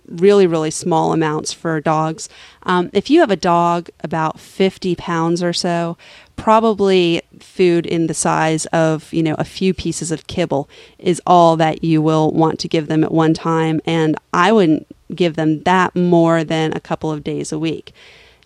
really, 0.06 0.46
really 0.46 0.70
small 0.70 1.12
amounts 1.12 1.52
for 1.52 1.80
dogs. 1.80 2.28
Um, 2.62 2.90
if 2.92 3.10
you 3.10 3.20
have 3.20 3.30
a 3.30 3.36
dog 3.36 3.88
about 4.00 4.38
50 4.38 4.94
pounds 4.94 5.42
or 5.42 5.52
so, 5.52 5.96
probably 6.42 7.22
food 7.38 7.87
in 7.87 8.08
the 8.08 8.14
size 8.14 8.66
of 8.66 9.12
you 9.12 9.22
know 9.22 9.37
a 9.38 9.44
few 9.44 9.72
pieces 9.72 10.11
of 10.11 10.26
kibble 10.26 10.68
is 10.99 11.22
all 11.25 11.56
that 11.56 11.84
you 11.84 12.02
will 12.02 12.32
want 12.32 12.58
to 12.58 12.66
give 12.66 12.88
them 12.88 13.04
at 13.04 13.12
one 13.12 13.32
time 13.32 13.80
and 13.87 14.16
i 14.32 14.50
wouldn't 14.50 14.84
give 15.14 15.37
them 15.37 15.62
that 15.62 15.94
more 15.94 16.44
than 16.44 16.72
a 16.72 16.80
couple 16.80 17.11
of 17.11 17.25
days 17.25 17.52
a 17.52 17.58
week. 17.58 17.92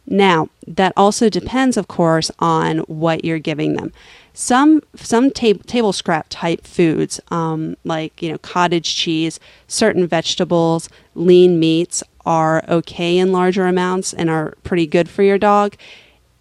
Now 0.07 0.49
that 0.67 0.93
also 0.97 1.29
depends 1.29 1.77
of 1.77 1.89
course 1.89 2.31
on 2.39 2.79
what 2.81 3.25
you're 3.25 3.39
giving 3.39 3.75
them. 3.75 3.93
Some 4.35 4.83
some 4.95 5.31
tab- 5.31 5.67
table 5.67 5.93
scrap 5.93 6.27
type 6.29 6.67
foods 6.67 7.21
um, 7.31 7.77
like 7.85 8.23
you 8.23 8.31
know 8.31 8.39
cottage 8.39 8.95
cheese 8.95 9.41
certain 9.67 10.07
vegetables 10.07 10.89
lean 11.15 11.59
meats 11.59 12.03
are 12.25 12.65
okay 12.69 13.19
in 13.19 13.33
larger 13.33 13.67
amounts 13.67 14.13
and 14.13 14.29
are 14.29 14.55
pretty 14.63 14.87
good 14.87 15.09
for 15.09 15.23
your 15.23 15.39
dog 15.39 15.77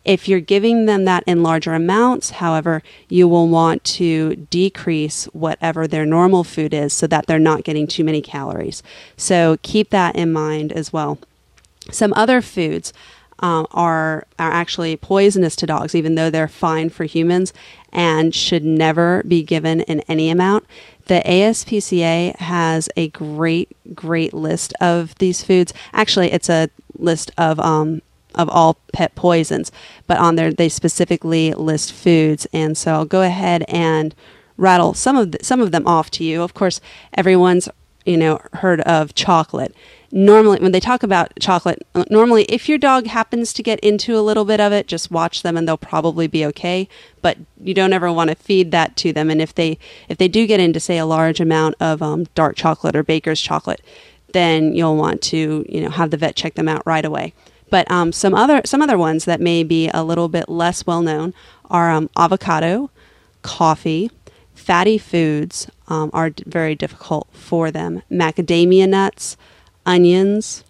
if 0.06 0.28
you're 0.28 0.40
giving 0.40 0.86
them 0.86 1.06
that 1.06 1.24
in 1.26 1.44
larger 1.44 1.74
amounts, 1.74 2.30
however, 2.30 2.84
you 3.10 3.28
will 3.28 3.48
want 3.48 3.84
to 3.84 4.36
decrease 4.50 5.26
whatever 5.26 5.88
their 5.88 6.06
normal 6.06 6.44
food 6.44 6.74
is 6.74 6.94
so 6.94 7.08
that 7.08 7.26
they're 7.26 7.40
not 7.40 7.64
getting 7.64 7.88
too 7.88 8.04
many 8.04 8.22
calories. 8.22 8.84
So 9.18 9.58
keep 9.64 9.90
that 9.90 10.16
in 10.16 10.32
mind 10.32 10.72
as 10.72 10.94
well. 10.94 11.18
Some 11.92 12.14
other 12.14 12.42
foods 12.42 12.94
um, 13.40 13.68
are 13.72 14.26
are 14.40 14.52
actually 14.52 14.96
poisonous 14.96 15.56
to 15.58 15.66
dogs, 15.66 15.94
even 15.94 16.16
though 16.16 16.30
they're 16.30 16.48
fine 16.48 16.90
for 16.90 17.04
humans 17.04 17.52
and 17.92 18.34
should 18.34 18.64
never 18.64 19.24
be 19.28 19.44
given 19.44 19.82
in 19.82 20.02
any 20.02 20.30
amount. 20.30 20.66
The 21.08 21.22
ASPCA 21.26 22.36
has 22.38 22.90
a 22.96 23.10
great, 23.10 23.76
great 23.94 24.34
list 24.34 24.74
of 24.82 25.16
these 25.16 25.44
foods. 25.44 25.74
Actually, 25.94 26.32
it's 26.32 26.50
a 26.50 26.70
list 26.98 27.32
of 27.38 27.60
um, 27.60 28.02
of 28.36 28.50
all 28.50 28.78
pet 28.94 29.16
poisons, 29.16 29.72
but 30.08 30.18
on 30.18 30.36
there 30.36 30.52
they 30.52 30.70
specifically 30.70 31.54
list 31.54 31.94
foods. 31.94 32.48
And 32.54 32.78
so 32.78 32.94
I'll 32.94 33.06
go 33.06 33.22
ahead 33.22 33.64
and 33.68 34.14
rattle 34.58 34.94
some 34.94 35.18
of 35.18 35.32
the, 35.32 35.40
some 35.42 35.62
of 35.62 35.72
them 35.72 35.88
off 35.88 36.12
to 36.12 36.24
you. 36.24 36.42
Of 36.42 36.54
course, 36.54 36.80
everyone's 37.14 37.68
you 38.06 38.18
know 38.18 38.40
heard 38.54 38.82
of 38.82 39.16
chocolate. 39.16 39.76
Normally, 40.12 40.60
when 40.60 40.72
they 40.72 40.80
talk 40.80 41.04
about 41.04 41.34
chocolate, 41.40 41.86
normally 42.10 42.44
if 42.46 42.70
your 42.70 42.78
dog 42.78 43.08
happens 43.08 43.52
to 43.54 43.64
get 43.64 43.80
into 43.82 44.18
a 44.18 44.22
little 44.22 44.46
bit 44.46 44.62
of 44.62 44.72
it, 44.72 44.88
just 44.88 45.12
watch 45.12 45.42
them 45.42 45.58
and 45.58 45.68
they'll 45.68 45.78
probably 45.78 46.28
be 46.28 46.46
okay. 46.46 46.88
But 47.22 47.38
you 47.60 47.74
don't 47.74 47.92
ever 47.92 48.12
want 48.14 48.30
to 48.30 48.36
feed 48.36 48.72
that 48.72 48.96
to 48.98 49.12
them. 49.12 49.30
And 49.30 49.42
if 49.42 49.54
they 49.54 49.78
if 50.08 50.18
they 50.18 50.28
do 50.28 50.48
get 50.48 50.60
into 50.60 50.80
say 50.80 50.98
a 50.98 51.06
large 51.06 51.40
amount 51.40 51.76
of 51.80 52.02
um, 52.02 52.26
dark 52.36 52.56
chocolate 52.56 52.96
or 52.96 53.04
baker's 53.04 53.42
chocolate, 53.42 53.82
then 54.32 54.74
you'll 54.74 54.96
want 54.96 55.22
to 55.24 55.66
you 55.68 55.82
know 55.82 55.90
have 55.90 56.12
the 56.12 56.18
vet 56.18 56.36
check 56.36 56.54
them 56.54 56.70
out 56.70 56.84
right 56.86 57.06
away. 57.06 57.34
But 57.76 57.92
um, 57.92 58.14
some 58.14 58.34
other 58.34 58.62
some 58.64 58.82
other 58.82 58.98
ones 58.98 59.26
that 59.26 59.42
may 59.42 59.62
be 59.62 59.90
a 59.90 60.02
little 60.02 60.30
bit 60.30 60.48
less 60.48 60.88
well 60.88 61.02
known 61.02 61.34
are 61.70 61.92
um, 61.92 62.10
avocado, 62.16 62.90
coffee, 63.42 64.10
fatty 64.54 64.98
foods 64.98 65.68
um, 65.90 66.10
are 66.14 66.30
d- 66.30 66.46
very 66.48 66.76
difficult 66.76 67.28
for 67.34 67.72
them. 67.72 68.02
Macadamia 68.10 68.88
nuts, 68.88 69.36
onions, 69.86 70.64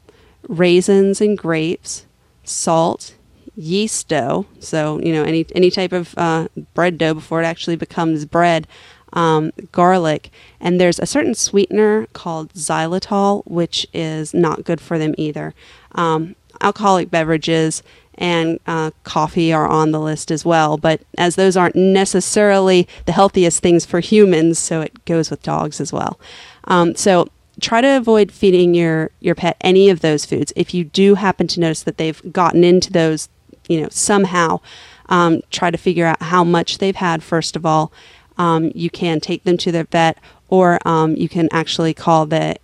raisins 0.48 1.22
and 1.22 1.38
grapes, 1.38 2.08
salt, 2.44 3.14
yeast 3.56 4.08
dough. 4.08 4.48
So 4.60 5.00
you 5.00 5.14
know 5.14 5.22
any 5.22 5.46
any 5.54 5.70
type 5.70 5.92
of 5.92 6.18
uh, 6.18 6.48
bread 6.74 6.98
dough 6.98 7.14
before 7.14 7.44
it 7.44 7.46
actually 7.46 7.76
becomes 7.76 8.26
bread. 8.26 8.68
Um, 9.14 9.52
garlic, 9.72 10.32
and 10.60 10.82
there's 10.82 10.98
a 11.00 11.06
certain 11.06 11.36
sweetener 11.36 12.08
called 12.14 12.52
xylitol, 12.54 13.46
which 13.46 13.86
is 13.94 14.34
not 14.34 14.66
good 14.66 14.82
for 14.82 14.98
them 14.98 15.14
either. 15.20 15.54
Um, 15.94 16.36
alcoholic 16.62 17.10
beverages 17.10 17.84
and 18.18 18.60
uh, 18.66 18.92
coffee 19.04 19.52
are 19.52 19.68
on 19.68 19.92
the 19.92 20.00
list 20.00 20.32
as 20.32 20.46
well. 20.46 20.78
But 20.78 21.02
as 21.18 21.36
those 21.36 21.58
aren't 21.58 21.76
necessarily 21.76 22.88
the 23.06 23.12
healthiest 23.12 23.62
things 23.62 23.86
for 23.86 24.00
humans, 24.00 24.58
so 24.58 24.82
it 24.82 25.06
goes 25.06 25.30
with 25.30 25.44
dogs 25.44 25.82
as 25.82 25.92
well. 25.92 26.20
Um, 26.66 26.96
so 26.96 27.28
try 27.60 27.82
to 27.82 27.98
avoid 27.98 28.32
feeding 28.32 28.74
your 28.74 29.12
your 29.20 29.36
pet 29.36 29.58
any 29.62 29.90
of 29.90 30.02
those 30.02 30.26
foods. 30.26 30.54
If 30.56 30.74
you 30.74 30.84
do 30.84 31.16
happen 31.16 31.48
to 31.48 31.60
notice 31.60 31.84
that 31.84 31.98
they've 31.98 32.22
gotten 32.32 32.64
into 32.64 32.92
those, 32.92 33.30
you 33.68 33.82
know, 33.82 33.90
somehow, 33.92 34.62
um, 35.08 35.42
try 35.52 35.72
to 35.72 35.78
figure 35.78 36.06
out 36.06 36.22
how 36.22 36.44
much 36.44 36.78
they've 36.78 36.96
had 36.96 37.24
first 37.24 37.56
of 37.56 37.66
all. 37.66 37.92
Um, 38.38 38.72
you 38.76 38.90
can 38.90 39.22
take 39.22 39.44
them 39.44 39.58
to 39.60 39.72
their 39.72 39.86
vet, 39.86 40.18
or 40.50 40.86
um, 40.86 41.16
you 41.16 41.30
can 41.30 41.48
actually 41.54 41.94
call 41.94 42.26
the 42.26 42.58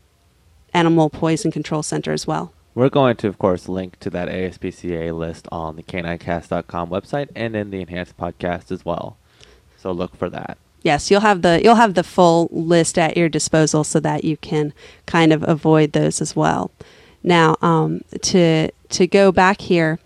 Animal 0.74 1.10
Poison 1.10 1.50
Control 1.50 1.82
Center 1.82 2.12
as 2.12 2.28
well. 2.28 2.52
We're 2.74 2.90
going 2.90 3.18
to, 3.18 3.28
of 3.28 3.38
course, 3.38 3.68
link 3.68 4.00
to 4.00 4.10
that 4.12 4.30
ASPCA 4.30 5.18
list 5.18 5.48
on 5.52 5.76
the 5.76 5.84
k9cast.com 5.84 6.90
website 6.90 7.30
and 7.36 7.56
in 7.56 7.70
the 7.70 7.82
enhanced 7.82 8.18
podcast 8.18 8.72
as 8.72 8.86
well. 8.86 9.18
So 9.78 9.92
look 9.92 10.16
for 10.16 10.30
that. 10.30 10.58
Yes, 10.84 11.12
you'll 11.12 11.22
have 11.22 11.42
the 11.42 11.62
you'll 11.64 11.76
have 11.76 11.94
the 11.94 12.04
full 12.04 12.48
list 12.52 12.98
at 12.98 13.16
your 13.16 13.30
disposal 13.30 13.84
so 13.84 14.00
that 14.00 14.24
you 14.24 14.38
can 14.38 14.74
kind 15.06 15.32
of 15.32 15.44
avoid 15.48 15.92
those 15.92 16.22
as 16.22 16.36
well. 16.36 16.72
Now, 17.24 17.56
um, 17.62 18.02
to 18.22 18.72
to 18.72 19.08
go 19.08 19.32
back 19.32 19.62
here 19.62 20.00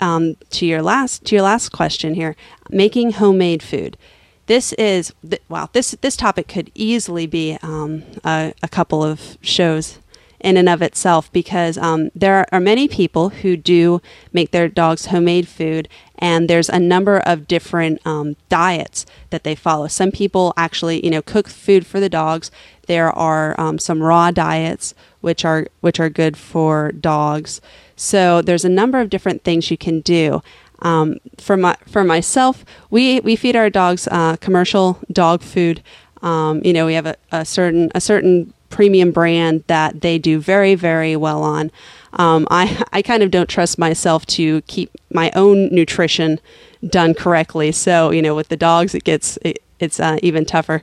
um, 0.00 0.36
to 0.50 0.64
your 0.64 0.80
last 0.80 1.24
to 1.26 1.34
your 1.34 1.42
last 1.42 1.70
question 1.70 2.14
here, 2.14 2.34
making 2.70 3.12
homemade 3.12 3.62
food. 3.62 3.98
This 4.46 4.72
is 4.74 5.12
th- 5.28 5.42
wow. 5.48 5.68
This 5.72 5.90
this 6.00 6.16
topic 6.16 6.48
could 6.48 6.70
easily 6.74 7.26
be 7.26 7.58
um, 7.62 8.04
a, 8.24 8.54
a 8.62 8.68
couple 8.68 9.02
of 9.04 9.36
shows 9.42 9.98
in 10.42 10.56
and 10.56 10.68
of 10.68 10.82
itself 10.82 11.32
because 11.32 11.78
um, 11.78 12.10
there 12.14 12.46
are 12.52 12.60
many 12.60 12.88
people 12.88 13.30
who 13.30 13.56
do 13.56 14.00
make 14.32 14.50
their 14.50 14.68
dogs 14.68 15.06
homemade 15.06 15.48
food 15.48 15.88
and 16.22 16.48
there's 16.48 16.68
a 16.68 16.78
number 16.78 17.18
of 17.18 17.48
different 17.48 18.00
um, 18.06 18.36
diets 18.48 19.04
that 19.30 19.42
they 19.42 19.56
follow. 19.56 19.88
Some 19.88 20.12
people 20.12 20.54
actually 20.56 21.04
you 21.04 21.10
know 21.10 21.20
cook 21.20 21.48
food 21.48 21.84
for 21.84 21.98
the 21.98 22.08
dogs. 22.08 22.50
There 22.86 23.10
are 23.10 23.58
um, 23.60 23.78
some 23.78 24.02
raw 24.02 24.30
diets 24.30 24.94
which 25.20 25.44
are 25.44 25.66
which 25.80 25.98
are 25.98 26.08
good 26.08 26.36
for 26.36 26.92
dogs. 26.92 27.60
So 27.96 28.40
there's 28.40 28.64
a 28.64 28.68
number 28.68 29.00
of 29.00 29.10
different 29.10 29.42
things 29.42 29.70
you 29.70 29.76
can 29.76 30.00
do. 30.00 30.42
Um, 30.78 31.18
for 31.38 31.56
my 31.56 31.76
for 31.86 32.02
myself 32.04 32.64
we 32.90 33.20
we 33.20 33.36
feed 33.36 33.56
our 33.56 33.70
dogs 33.70 34.08
uh, 34.10 34.36
commercial 34.36 35.00
dog 35.10 35.42
food. 35.42 35.82
Um, 36.22 36.62
you 36.64 36.72
know 36.72 36.86
we 36.86 36.94
have 36.94 37.06
a, 37.06 37.16
a 37.32 37.44
certain 37.44 37.90
a 37.96 38.00
certain 38.00 38.54
premium 38.72 39.12
brand 39.12 39.62
that 39.68 40.00
they 40.00 40.18
do 40.18 40.40
very, 40.40 40.74
very 40.74 41.14
well 41.14 41.42
on. 41.44 41.70
Um, 42.14 42.48
I, 42.50 42.82
I 42.92 43.02
kind 43.02 43.22
of 43.22 43.30
don't 43.30 43.48
trust 43.48 43.78
myself 43.78 44.26
to 44.26 44.62
keep 44.62 44.90
my 45.12 45.30
own 45.36 45.72
nutrition 45.72 46.40
done 46.88 47.14
correctly. 47.14 47.70
So, 47.70 48.10
you 48.10 48.22
know, 48.22 48.34
with 48.34 48.48
the 48.48 48.56
dogs, 48.56 48.94
it 48.94 49.04
gets, 49.04 49.38
it, 49.42 49.62
it's 49.78 50.00
uh, 50.00 50.18
even 50.22 50.44
tougher 50.44 50.82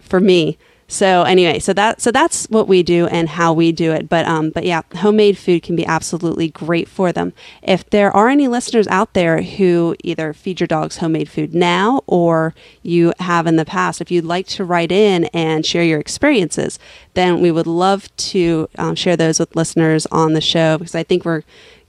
for 0.00 0.18
me. 0.18 0.58
So 0.92 1.22
anyway, 1.22 1.58
so 1.58 1.72
that 1.72 2.02
so 2.02 2.12
that's 2.12 2.44
what 2.50 2.68
we 2.68 2.82
do 2.82 3.06
and 3.06 3.26
how 3.26 3.54
we 3.54 3.72
do 3.72 3.92
it. 3.92 4.10
But 4.10 4.26
um, 4.26 4.50
but 4.50 4.66
yeah, 4.66 4.82
homemade 4.96 5.38
food 5.38 5.62
can 5.62 5.74
be 5.74 5.86
absolutely 5.86 6.48
great 6.48 6.86
for 6.86 7.12
them. 7.12 7.32
If 7.62 7.88
there 7.88 8.14
are 8.14 8.28
any 8.28 8.46
listeners 8.46 8.86
out 8.88 9.14
there 9.14 9.40
who 9.40 9.96
either 10.04 10.34
feed 10.34 10.60
your 10.60 10.66
dogs 10.66 10.98
homemade 10.98 11.30
food 11.30 11.54
now 11.54 12.02
or 12.06 12.54
you 12.82 13.14
have 13.20 13.46
in 13.46 13.56
the 13.56 13.64
past, 13.64 14.02
if 14.02 14.10
you'd 14.10 14.26
like 14.26 14.46
to 14.48 14.66
write 14.66 14.92
in 14.92 15.24
and 15.32 15.64
share 15.64 15.82
your 15.82 15.98
experiences, 15.98 16.78
then 17.14 17.40
we 17.40 17.50
would 17.50 17.66
love 17.66 18.14
to 18.16 18.68
um, 18.76 18.94
share 18.94 19.16
those 19.16 19.40
with 19.40 19.56
listeners 19.56 20.04
on 20.12 20.34
the 20.34 20.42
show 20.42 20.76
because 20.76 20.94
I 20.94 21.04
think 21.04 21.24
we're 21.24 21.42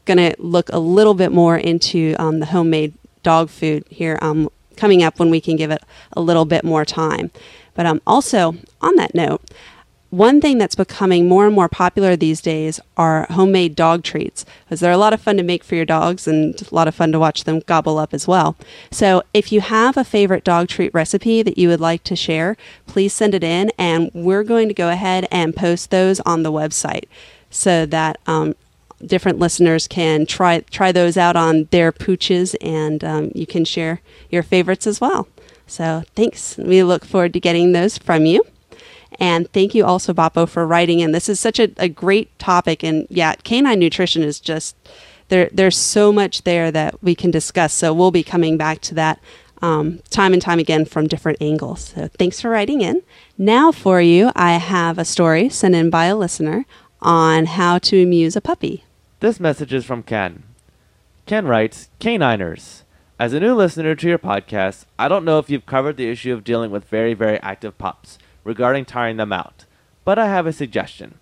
going 0.06 0.18
to 0.18 0.34
look 0.40 0.70
a 0.70 0.80
little 0.80 1.14
bit 1.14 1.34
more 1.34 1.58
into 1.58 2.16
um, 2.20 2.40
the 2.40 2.46
homemade 2.46 2.94
dog 3.22 3.50
food 3.50 3.84
here 3.90 4.18
um, 4.22 4.50
coming 4.78 5.04
up 5.04 5.20
when 5.20 5.30
we 5.30 5.42
can 5.42 5.56
give 5.56 5.72
it 5.72 5.84
a 6.14 6.22
little 6.22 6.46
bit 6.46 6.64
more 6.64 6.86
time. 6.86 7.32
But 7.74 7.86
um, 7.86 8.02
also, 8.06 8.56
on 8.82 8.96
that 8.98 9.16
note, 9.16 9.42
one 10.14 10.40
thing 10.42 10.60
that's 10.60 10.76
becoming 10.76 11.28
more 11.28 11.48
and 11.48 11.56
more 11.56 11.68
popular 11.68 12.16
these 12.16 12.40
days 12.40 12.80
are 12.98 13.26
homemade 13.32 13.76
dog 13.76 14.04
treats 14.04 14.46
because 14.64 14.80
they're 14.80 14.92
a 14.92 14.98
lot 14.98 15.12
of 15.12 15.20
fun 15.20 15.38
to 15.38 15.44
make 15.44 15.64
for 15.64 15.74
your 15.74 15.86
dogs 15.86 16.28
and 16.28 16.62
a 16.62 16.76
lot 16.76 16.88
of 16.88 16.94
fun 16.94 17.12
to 17.12 17.20
watch 17.20 17.46
them 17.46 17.62
gobble 17.62 17.98
up 17.98 18.14
as 18.14 18.28
well. 18.28 18.56
So, 18.92 19.24
if 19.34 19.52
you 19.52 19.62
have 19.62 19.98
a 19.98 20.04
favorite 20.04 20.44
dog 20.44 20.68
treat 20.68 20.94
recipe 20.94 21.42
that 21.42 21.58
you 21.58 21.68
would 21.68 21.80
like 21.80 22.04
to 22.04 22.16
share, 22.16 22.58
please 22.86 23.12
send 23.12 23.34
it 23.34 23.44
in 23.44 23.72
and 23.80 24.12
we're 24.14 24.44
going 24.44 24.68
to 24.68 24.76
go 24.76 24.90
ahead 24.90 25.28
and 25.32 25.56
post 25.56 25.90
those 25.90 26.20
on 26.20 26.44
the 26.44 26.52
website 26.52 27.06
so 27.50 27.88
that 27.88 28.20
um, 28.28 28.54
different 29.06 29.40
listeners 29.40 29.88
can 29.88 30.26
try 30.26 30.60
try 30.72 30.92
those 30.92 31.18
out 31.18 31.36
on 31.36 31.68
their 31.72 31.92
pooches 31.92 32.56
and 32.62 33.04
um, 33.04 33.32
you 33.36 33.46
can 33.46 33.66
share 33.66 34.02
your 34.30 34.44
favorites 34.44 34.88
as 34.88 35.02
well. 35.02 35.28
So 35.68 36.04
thanks. 36.16 36.58
We 36.58 36.84
look 36.84 37.06
forward 37.06 37.34
to 37.34 37.40
getting 37.40 37.72
those 37.72 37.98
from 37.98 38.26
you. 38.26 38.44
And 39.20 39.52
thank 39.54 39.76
you 39.76 39.86
also, 39.86 40.14
Bappo, 40.14 40.48
for 40.48 40.66
writing 40.66 41.00
in. 41.00 41.12
This 41.12 41.30
is 41.30 41.40
such 41.40 41.60
a, 41.60 41.70
a 41.78 41.88
great 41.88 42.38
topic. 42.40 42.84
And 42.84 43.08
yeah, 43.10 43.36
canine 43.44 43.80
nutrition 43.80 44.24
is 44.24 44.40
just 44.40 44.76
there. 45.30 45.50
There's 45.52 45.78
so 45.78 46.12
much 46.12 46.44
there 46.44 46.72
that 46.72 47.02
we 47.04 47.16
can 47.16 47.32
discuss. 47.32 47.74
So 47.74 47.94
we'll 47.94 48.12
be 48.12 48.24
coming 48.24 48.58
back 48.58 48.82
to 48.82 48.96
that 48.96 49.20
um, 49.62 50.00
time 50.10 50.34
and 50.34 50.42
time 50.42 50.60
again 50.60 50.86
from 50.86 51.08
different 51.08 51.42
angles. 51.42 51.94
So 51.96 52.10
thanks 52.20 52.42
for 52.42 52.50
writing 52.50 52.82
in. 52.82 53.02
Now, 53.38 53.72
for 53.72 54.02
you, 54.02 54.32
I 54.36 54.54
have 54.54 54.98
a 54.98 55.06
story 55.06 55.48
sent 55.50 55.74
in 55.74 55.90
by 55.90 56.06
a 56.06 56.18
listener 56.18 56.66
on 57.02 57.46
how 57.46 57.78
to 57.80 58.04
amuse 58.04 58.36
a 58.36 58.42
puppy. 58.42 58.84
This 59.24 59.40
message 59.40 59.72
is 59.72 59.86
from 59.86 60.04
Ken. 60.04 60.44
Ken 61.26 61.48
writes 61.48 61.88
Caniners. 62.02 62.82
As 63.18 63.32
a 63.32 63.40
new 63.40 63.56
listener 63.56 63.96
to 63.96 64.08
your 64.10 64.20
podcast, 64.20 64.84
I 65.00 65.08
don't 65.08 65.24
know 65.24 65.40
if 65.40 65.50
you've 65.50 65.66
covered 65.66 65.96
the 65.96 66.10
issue 66.10 66.34
of 66.34 66.44
dealing 66.44 66.72
with 66.72 66.84
very, 66.84 67.14
very 67.14 67.40
active 67.40 67.78
pups 67.78 68.20
regarding 68.44 68.84
tiring 68.84 69.16
them 69.16 69.32
out, 69.32 69.64
but 70.04 70.20
I 70.20 70.28
have 70.28 70.46
a 70.46 70.52
suggestion. 70.52 71.20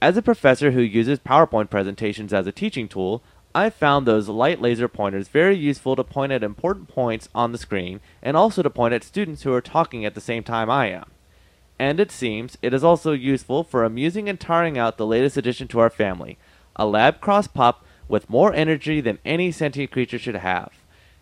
As 0.00 0.16
a 0.16 0.22
professor 0.22 0.70
who 0.70 0.80
uses 0.80 1.18
PowerPoint 1.18 1.68
presentations 1.68 2.32
as 2.32 2.46
a 2.46 2.52
teaching 2.52 2.86
tool, 2.86 3.24
I've 3.56 3.74
found 3.74 4.06
those 4.06 4.28
light 4.28 4.60
laser 4.60 4.86
pointers 4.86 5.26
very 5.26 5.56
useful 5.56 5.96
to 5.96 6.04
point 6.04 6.30
at 6.30 6.44
important 6.44 6.86
points 6.86 7.28
on 7.34 7.50
the 7.50 7.58
screen 7.58 7.98
and 8.22 8.36
also 8.36 8.62
to 8.62 8.70
point 8.70 8.94
at 8.94 9.02
students 9.02 9.42
who 9.42 9.52
are 9.52 9.60
talking 9.60 10.04
at 10.04 10.14
the 10.14 10.20
same 10.20 10.44
time 10.44 10.70
I 10.70 10.90
am. 10.90 11.10
And 11.76 11.98
it 11.98 12.12
seems 12.12 12.56
it 12.62 12.72
is 12.72 12.84
also 12.84 13.10
useful 13.10 13.64
for 13.64 13.82
amusing 13.82 14.28
and 14.28 14.38
tiring 14.38 14.78
out 14.78 14.96
the 14.96 15.04
latest 15.04 15.36
addition 15.36 15.66
to 15.68 15.80
our 15.80 15.90
family, 15.90 16.38
a 16.76 16.86
lab 16.86 17.20
cross 17.20 17.46
pup 17.46 17.84
with 18.08 18.30
more 18.30 18.54
energy 18.54 19.00
than 19.00 19.18
any 19.24 19.50
sentient 19.50 19.90
creature 19.90 20.18
should 20.18 20.36
have. 20.36 20.72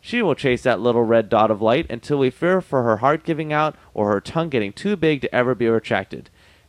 She 0.01 0.21
will 0.21 0.35
chase 0.35 0.63
that 0.65 0.81
little 0.81 1.03
red 1.03 1.31
dot 1.31 1.51
of 1.51 1.63
light 1.63 1.87
until 1.89 2.19
we 2.19 2.29
fear 2.29 2.61
for 2.61 2.83
her 2.83 2.99
heart 2.99 3.25
giving 3.25 3.53
out 3.53 3.75
or 3.95 4.13
her 4.13 4.21
tongue 4.21 4.51
getting 4.51 4.73
too 4.73 4.97
big 4.97 5.23
to 5.23 5.35
ever 5.35 5.55
be 5.55 5.67
retracted. 5.67 6.29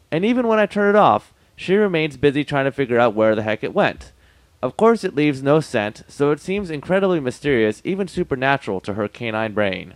And 0.10 0.24
even 0.24 0.48
when 0.48 0.60
I 0.60 0.66
turn 0.66 0.96
it 0.96 0.98
off, 0.98 1.34
she 1.56 1.76
remains 1.76 2.16
busy 2.16 2.46
trying 2.46 2.66
to 2.66 2.72
figure 2.72 3.00
out 3.00 3.14
where 3.14 3.36
the 3.36 3.44
heck 3.44 3.64
it 3.64 3.74
went. 3.74 4.14
Of 4.62 4.78
course, 4.78 5.04
it 5.04 5.16
leaves 5.16 5.44
no 5.44 5.60
scent, 5.60 6.04
so 6.08 6.32
it 6.32 6.40
seems 6.40 6.70
incredibly 6.70 7.20
mysterious, 7.20 7.82
even 7.84 8.08
supernatural 8.08 8.80
to 8.82 8.94
her 8.94 9.08
canine 9.08 9.54
brain. 9.54 9.96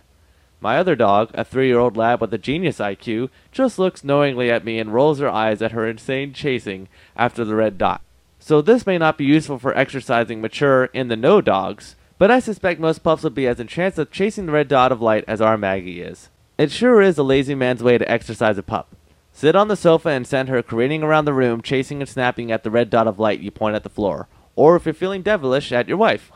My 0.60 0.76
other 0.76 0.94
dog, 0.94 1.30
a 1.32 1.42
three 1.42 1.68
year 1.68 1.78
old 1.78 1.96
lab 1.96 2.20
with 2.20 2.34
a 2.34 2.38
genius 2.38 2.78
IQ, 2.78 3.30
just 3.50 3.78
looks 3.78 4.04
knowingly 4.04 4.50
at 4.50 4.64
me 4.64 4.78
and 4.78 4.92
rolls 4.92 5.18
her 5.18 5.30
eyes 5.30 5.62
at 5.62 5.72
her 5.72 5.88
insane 5.88 6.34
chasing 6.34 6.88
after 7.16 7.44
the 7.44 7.54
red 7.54 7.78
dot. 7.78 8.02
So 8.40 8.60
this 8.60 8.86
may 8.86 8.98
not 8.98 9.16
be 9.16 9.24
useful 9.24 9.58
for 9.58 9.76
exercising 9.76 10.40
mature, 10.40 10.86
in 10.86 11.06
the 11.06 11.16
know 11.16 11.40
dogs, 11.40 11.94
but 12.18 12.30
I 12.30 12.40
suspect 12.40 12.80
most 12.80 13.04
pups 13.04 13.22
will 13.22 13.30
be 13.30 13.46
as 13.46 13.60
entranced 13.60 13.98
with 13.98 14.10
chasing 14.10 14.46
the 14.46 14.52
red 14.52 14.66
dot 14.66 14.90
of 14.90 15.00
light 15.00 15.24
as 15.28 15.40
our 15.40 15.56
Maggie 15.56 16.02
is. 16.02 16.28
It 16.58 16.72
sure 16.72 17.00
is 17.00 17.18
a 17.18 17.22
lazy 17.22 17.54
man's 17.54 17.82
way 17.82 17.98
to 17.98 18.10
exercise 18.10 18.58
a 18.58 18.64
pup. 18.64 18.96
Sit 19.32 19.54
on 19.54 19.68
the 19.68 19.76
sofa 19.76 20.08
and 20.08 20.26
send 20.26 20.48
her 20.48 20.62
careening 20.62 21.04
around 21.04 21.26
the 21.26 21.32
room, 21.32 21.62
chasing 21.62 22.00
and 22.00 22.08
snapping 22.08 22.50
at 22.50 22.64
the 22.64 22.70
red 22.70 22.90
dot 22.90 23.06
of 23.06 23.20
light 23.20 23.38
you 23.40 23.52
point 23.52 23.76
at 23.76 23.84
the 23.84 23.88
floor 23.88 24.26
or 24.60 24.76
if 24.76 24.84
you're 24.84 24.92
feeling 24.92 25.22
devilish, 25.22 25.72
at 25.72 25.88
your 25.88 25.96
wife. 25.96 26.30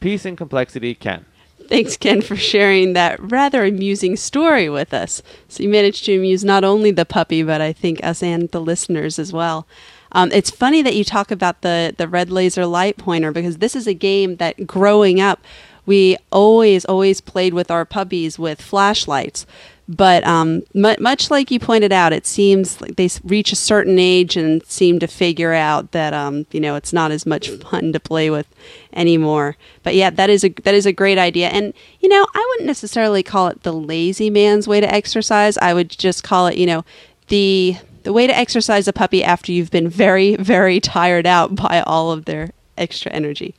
Peace 0.00 0.24
and 0.24 0.36
complexity, 0.36 0.92
Ken. 0.92 1.24
Thanks, 1.68 1.96
Ken, 1.96 2.20
for 2.20 2.34
sharing 2.34 2.92
that 2.92 3.20
rather 3.20 3.64
amusing 3.64 4.16
story 4.16 4.68
with 4.68 4.92
us. 4.92 5.22
So 5.48 5.62
you 5.62 5.68
managed 5.68 6.04
to 6.06 6.16
amuse 6.16 6.44
not 6.44 6.64
only 6.64 6.90
the 6.90 7.06
puppy, 7.06 7.44
but 7.44 7.60
I 7.60 7.72
think 7.72 8.04
us 8.04 8.24
and 8.24 8.50
the 8.50 8.60
listeners 8.60 9.20
as 9.20 9.32
well. 9.32 9.66
Um, 10.14 10.30
it's 10.32 10.50
funny 10.50 10.80
that 10.82 10.94
you 10.94 11.04
talk 11.04 11.30
about 11.30 11.60
the 11.62 11.94
the 11.96 12.08
red 12.08 12.30
laser 12.30 12.66
light 12.66 12.96
pointer 12.96 13.32
because 13.32 13.58
this 13.58 13.76
is 13.76 13.86
a 13.86 13.94
game 13.94 14.36
that 14.36 14.66
growing 14.66 15.20
up 15.20 15.40
we 15.86 16.16
always 16.32 16.84
always 16.84 17.20
played 17.20 17.54
with 17.54 17.70
our 17.70 17.84
puppies 17.84 18.38
with 18.38 18.60
flashlights. 18.60 19.46
But 19.86 20.24
um, 20.24 20.62
much 20.72 21.30
like 21.30 21.50
you 21.50 21.60
pointed 21.60 21.92
out, 21.92 22.14
it 22.14 22.26
seems 22.26 22.80
like 22.80 22.96
they 22.96 23.10
reach 23.22 23.52
a 23.52 23.56
certain 23.56 23.98
age 23.98 24.34
and 24.34 24.64
seem 24.64 24.98
to 25.00 25.06
figure 25.06 25.52
out 25.52 25.92
that 25.92 26.14
um, 26.14 26.46
you 26.52 26.60
know 26.60 26.74
it's 26.74 26.94
not 26.94 27.10
as 27.10 27.26
much 27.26 27.50
fun 27.70 27.92
to 27.92 28.00
play 28.00 28.30
with 28.30 28.46
anymore. 28.94 29.56
But 29.82 29.94
yeah, 29.94 30.08
that 30.08 30.30
is 30.30 30.42
a 30.42 30.48
that 30.48 30.74
is 30.74 30.86
a 30.86 30.92
great 30.92 31.18
idea. 31.18 31.48
And 31.48 31.74
you 32.00 32.08
know, 32.08 32.26
I 32.34 32.46
wouldn't 32.50 32.66
necessarily 32.66 33.22
call 33.22 33.48
it 33.48 33.62
the 33.62 33.72
lazy 33.72 34.30
man's 34.30 34.66
way 34.66 34.80
to 34.80 34.90
exercise. 34.90 35.58
I 35.58 35.74
would 35.74 35.90
just 35.90 36.24
call 36.24 36.46
it, 36.46 36.56
you 36.56 36.64
know, 36.64 36.82
the 37.28 37.76
the 38.04 38.12
way 38.12 38.26
to 38.26 38.36
exercise 38.36 38.86
a 38.88 38.92
puppy 38.92 39.24
after 39.24 39.52
you've 39.52 39.70
been 39.70 39.88
very 39.88 40.36
very 40.36 40.80
tired 40.80 41.26
out 41.26 41.54
by 41.56 41.82
all 41.86 42.10
of 42.12 42.24
their 42.24 42.50
extra 42.76 43.12
energy. 43.12 43.54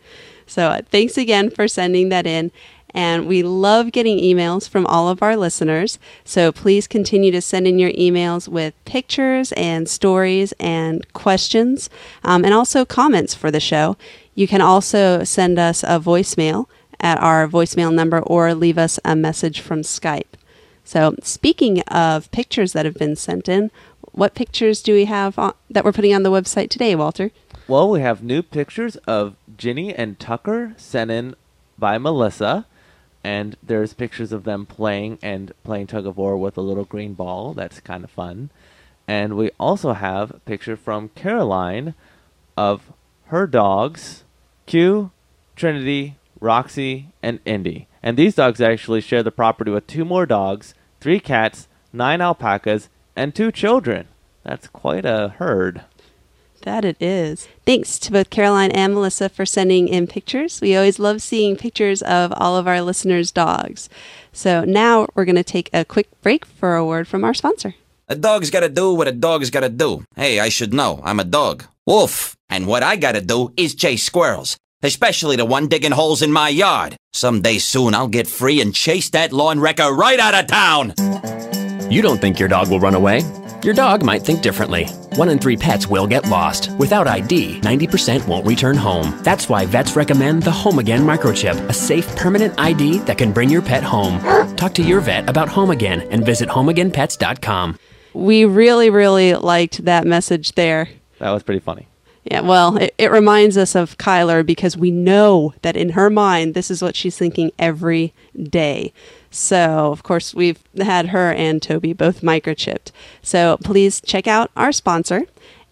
So 0.48 0.68
uh, 0.68 0.82
thanks 0.90 1.18
again 1.18 1.50
for 1.50 1.68
sending 1.68 2.10
that 2.10 2.28
in. 2.28 2.52
And 2.96 3.28
we 3.28 3.44
love 3.44 3.92
getting 3.92 4.20
emails 4.20 4.70
from 4.70 4.86
all 4.86 5.10
of 5.10 5.22
our 5.22 5.36
listeners. 5.36 6.00
So 6.24 6.54
please 6.54 6.88
continue 6.88 7.30
to 7.32 7.42
send 7.42 7.68
in 7.68 7.78
your 7.78 7.92
emails 7.92 8.48
with 8.48 8.74
pictures 8.86 9.52
and 9.54 9.90
stories 9.90 10.54
and 10.62 11.12
questions 11.12 11.90
um, 12.24 12.46
and 12.46 12.54
also 12.54 12.86
comments 12.86 13.36
for 13.36 13.52
the 13.52 13.60
show. 13.60 13.98
You 14.34 14.48
can 14.48 14.62
also 14.62 15.26
send 15.26 15.60
us 15.60 15.84
a 15.84 16.00
voicemail 16.00 16.68
at 17.02 17.20
our 17.20 17.50
voicemail 17.50 17.94
number 17.94 18.22
or 18.22 18.54
leave 18.54 18.78
us 18.78 18.98
a 19.04 19.14
message 19.14 19.60
from 19.60 19.82
Skype. 19.82 20.24
So, 20.88 21.16
speaking 21.24 21.82
of 21.82 22.32
pictures 22.32 22.74
that 22.74 22.86
have 22.86 22.94
been 22.94 23.16
sent 23.16 23.50
in, 23.50 23.72
what 24.16 24.34
pictures 24.34 24.82
do 24.82 24.94
we 24.94 25.06
have 25.06 25.38
on, 25.38 25.54
that 25.70 25.86
we're 25.86 25.92
putting 25.92 26.14
on 26.14 26.24
the 26.24 26.32
website 26.32 26.70
today, 26.70 26.96
Walter? 26.96 27.32
Well, 27.68 27.90
we 27.90 28.02
have 28.02 28.24
new 28.24 28.42
pictures 28.42 28.96
of 29.08 29.36
Ginny 29.58 29.94
and 29.94 30.20
Tucker 30.20 30.74
sent 30.78 31.12
in 31.12 31.36
by 31.78 31.98
Melissa 31.98 32.66
and 33.26 33.58
there's 33.64 33.96
pictures 33.96 34.32
of 34.32 34.44
them 34.44 34.68
playing 34.68 35.18
and 35.20 35.52
playing 35.64 35.88
tug 35.88 36.06
of 36.06 36.16
war 36.16 36.38
with 36.38 36.60
a 36.60 36.62
little 36.62 36.86
green 36.86 37.16
ball. 37.16 37.56
That's 37.56 37.80
kind 37.80 38.04
of 38.04 38.12
fun. 38.12 38.52
And 39.08 39.36
we 39.36 39.50
also 39.60 39.94
have 39.94 40.30
a 40.30 40.40
picture 40.42 40.78
from 40.78 41.10
Caroline 41.16 41.96
of 42.56 42.94
her 43.30 43.48
dogs, 43.48 44.26
Q, 44.68 45.10
Trinity, 45.56 46.18
Roxy, 46.40 47.08
and 47.24 47.40
Indy. 47.46 47.88
And 48.04 48.16
these 48.16 48.36
dogs 48.36 48.62
actually 48.62 49.02
share 49.02 49.24
the 49.24 49.32
property 49.32 49.72
with 49.72 49.88
two 49.88 50.06
more 50.06 50.28
dogs, 50.28 50.76
three 51.02 51.20
cats, 51.20 51.68
nine 51.92 52.22
alpacas, 52.22 52.90
and 53.16 53.34
two 53.34 53.52
children. 53.52 54.08
That's 54.44 54.68
quite 54.68 55.06
a 55.06 55.34
herd. 55.38 55.82
That 56.62 56.84
it 56.84 56.98
is. 57.00 57.48
Thanks 57.66 58.00
to 58.00 58.12
both 58.12 58.32
Caroline 58.32 58.72
and 58.72 58.94
Melissa 58.94 59.30
for 59.30 59.46
sending 59.46 59.88
in 59.88 60.08
pictures. 60.08 60.60
We 60.62 60.76
always 60.76 60.98
love 60.98 61.22
seeing 61.22 61.56
pictures 61.56 62.02
of 62.02 62.34
all 62.36 62.58
of 62.58 62.68
our 62.68 62.82
listeners' 62.82 63.32
dogs. 63.32 63.88
So 64.34 64.66
now 64.66 65.08
we're 65.14 65.26
going 65.26 65.36
to 65.36 65.44
take 65.44 65.70
a 65.74 65.86
quick 65.86 66.10
break 66.22 66.44
for 66.44 66.76
a 66.76 66.86
word 66.86 67.08
from 67.08 67.24
our 67.24 67.36
sponsor. 67.36 67.76
A 68.08 68.16
dog's 68.16 68.50
got 68.50 68.62
to 68.62 68.70
do 68.70 68.94
what 68.94 69.08
a 69.08 69.12
dog's 69.12 69.50
got 69.50 69.62
to 69.62 69.70
do. 69.70 70.06
Hey, 70.16 70.40
I 70.40 70.50
should 70.50 70.74
know. 70.74 71.02
I'm 71.04 71.20
a 71.20 71.24
dog. 71.24 71.66
Woof. 71.86 72.36
And 72.50 72.68
what 72.68 72.84
I 72.84 72.96
got 72.96 73.14
to 73.14 73.22
do 73.22 73.54
is 73.58 73.76
chase 73.76 74.04
squirrels, 74.04 74.58
especially 74.82 75.36
the 75.36 75.46
one 75.46 75.68
digging 75.68 75.92
holes 75.92 76.22
in 76.22 76.32
my 76.32 76.50
yard. 76.50 76.98
Someday 77.14 77.60
soon 77.60 77.94
I'll 77.94 78.08
get 78.08 78.28
free 78.28 78.60
and 78.60 78.74
chase 78.74 79.10
that 79.12 79.32
lawn 79.32 79.60
wrecker 79.60 79.92
right 79.92 80.20
out 80.20 80.36
of 80.36 80.48
town. 80.48 80.94
You 81.90 82.02
don't 82.02 82.20
think 82.20 82.40
your 82.40 82.50
dog 82.50 82.70
will 82.70 82.80
run 82.80 82.96
away? 82.96 83.22
Your 83.64 83.74
dog 83.74 84.04
might 84.04 84.22
think 84.22 84.42
differently. 84.42 84.86
One 85.16 85.30
in 85.30 85.40
three 85.40 85.58
pets 85.58 85.88
will 85.88 86.06
get 86.08 86.28
lost. 86.28 86.70
Without 86.78 87.08
ID, 87.08 87.60
90% 87.62 88.28
won't 88.28 88.46
return 88.46 88.76
home. 88.78 89.18
That's 89.24 89.50
why 89.50 89.66
vets 89.66 89.96
recommend 89.96 90.44
the 90.44 90.52
Home 90.52 90.80
Again 90.80 91.02
microchip, 91.02 91.58
a 91.70 91.74
safe, 91.74 92.08
permanent 92.16 92.54
ID 92.60 93.00
that 93.00 93.18
can 93.18 93.32
bring 93.32 93.50
your 93.50 93.62
pet 93.62 93.84
home. 93.84 94.20
Talk 94.56 94.74
to 94.76 94.84
your 94.84 95.00
vet 95.00 95.28
about 95.30 95.50
Home 95.50 95.72
Again 95.72 96.02
and 96.12 96.26
visit 96.26 96.50
homeagainpets.com. 96.50 97.78
We 98.14 98.46
really, 98.46 98.90
really 98.90 99.34
liked 99.34 99.86
that 99.86 100.06
message 100.06 100.54
there. 100.54 100.90
That 101.20 101.32
was 101.32 101.44
pretty 101.44 101.60
funny. 101.60 101.88
Yeah, 102.26 102.42
well, 102.42 102.78
it, 102.78 102.94
it 102.98 103.12
reminds 103.12 103.56
us 103.56 103.76
of 103.76 104.00
Kyler 104.00 104.44
because 104.44 104.76
we 104.76 104.90
know 104.90 105.54
that 105.62 105.78
in 105.78 105.90
her 105.90 106.10
mind, 106.10 106.56
this 106.56 106.72
is 106.72 106.82
what 106.82 106.96
she's 106.96 107.18
thinking 107.18 107.52
every 107.60 108.14
day. 108.36 108.94
So, 109.30 109.92
of 109.92 110.02
course, 110.02 110.34
we've 110.34 110.60
had 110.76 111.10
her 111.10 111.32
and 111.32 111.62
Toby 111.62 111.94
both 111.94 112.22
microchipped. 112.22 112.92
So, 113.22 113.58
please 113.64 114.02
check 114.02 114.28
out 114.28 114.50
our 114.58 114.72
sponsor. 114.72 115.26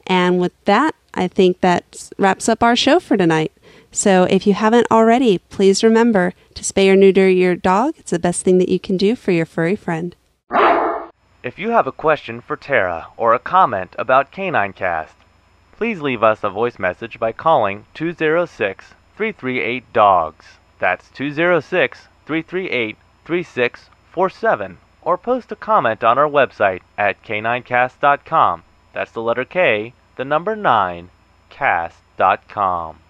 And 0.06 0.40
with 0.40 0.54
that, 0.66 0.94
I 1.16 1.28
think 1.28 1.62
that 1.62 2.10
wraps 2.20 2.48
up 2.48 2.62
our 2.62 2.76
show 2.76 3.00
for 3.00 3.18
tonight. 3.18 3.52
So, 3.92 4.26
if 4.26 4.46
you 4.46 4.54
haven't 4.54 4.88
already, 4.92 5.40
please 5.40 5.84
remember 5.84 6.34
to 6.54 6.62
spay 6.62 6.92
or 6.92 6.96
neuter 6.96 7.28
your 7.28 7.56
dog. 7.56 7.96
It's 7.98 8.12
the 8.12 8.20
best 8.20 8.44
thing 8.44 8.60
that 8.60 8.70
you 8.70 8.80
can 8.80 8.98
do 8.98 9.16
for 9.16 9.32
your 9.32 9.48
furry 9.48 9.76
friend. 9.76 10.16
If 11.42 11.58
you 11.58 11.72
have 11.72 11.88
a 11.88 11.92
question 11.92 12.42
for 12.42 12.56
Tara 12.56 13.08
or 13.18 13.34
a 13.34 13.40
comment 13.40 13.96
about 13.98 14.32
Canine 14.32 14.74
Cast, 14.74 15.16
please 15.84 16.00
leave 16.00 16.24
us 16.24 16.46
a 16.46 16.50
voice 16.50 16.80
message 16.80 17.20
by 17.20 17.34
calling 17.34 17.86
206 17.94 18.94
338 19.18 19.84
DOGS. 19.92 20.46
That's 20.80 21.10
206 21.10 22.08
338 22.26 22.96
3647 23.26 24.78
or 25.02 25.18
post 25.18 25.52
a 25.52 25.58
comment 25.58 26.02
on 26.02 26.18
our 26.18 26.30
website 26.30 26.80
at 26.98 27.22
k9cast.com. 27.22 28.64
That's 28.94 29.12
the 29.12 29.22
letter 29.22 29.44
K, 29.44 29.94
the 30.16 30.24
number 30.24 30.56
9, 30.56 31.10
cast.com. 31.50 33.03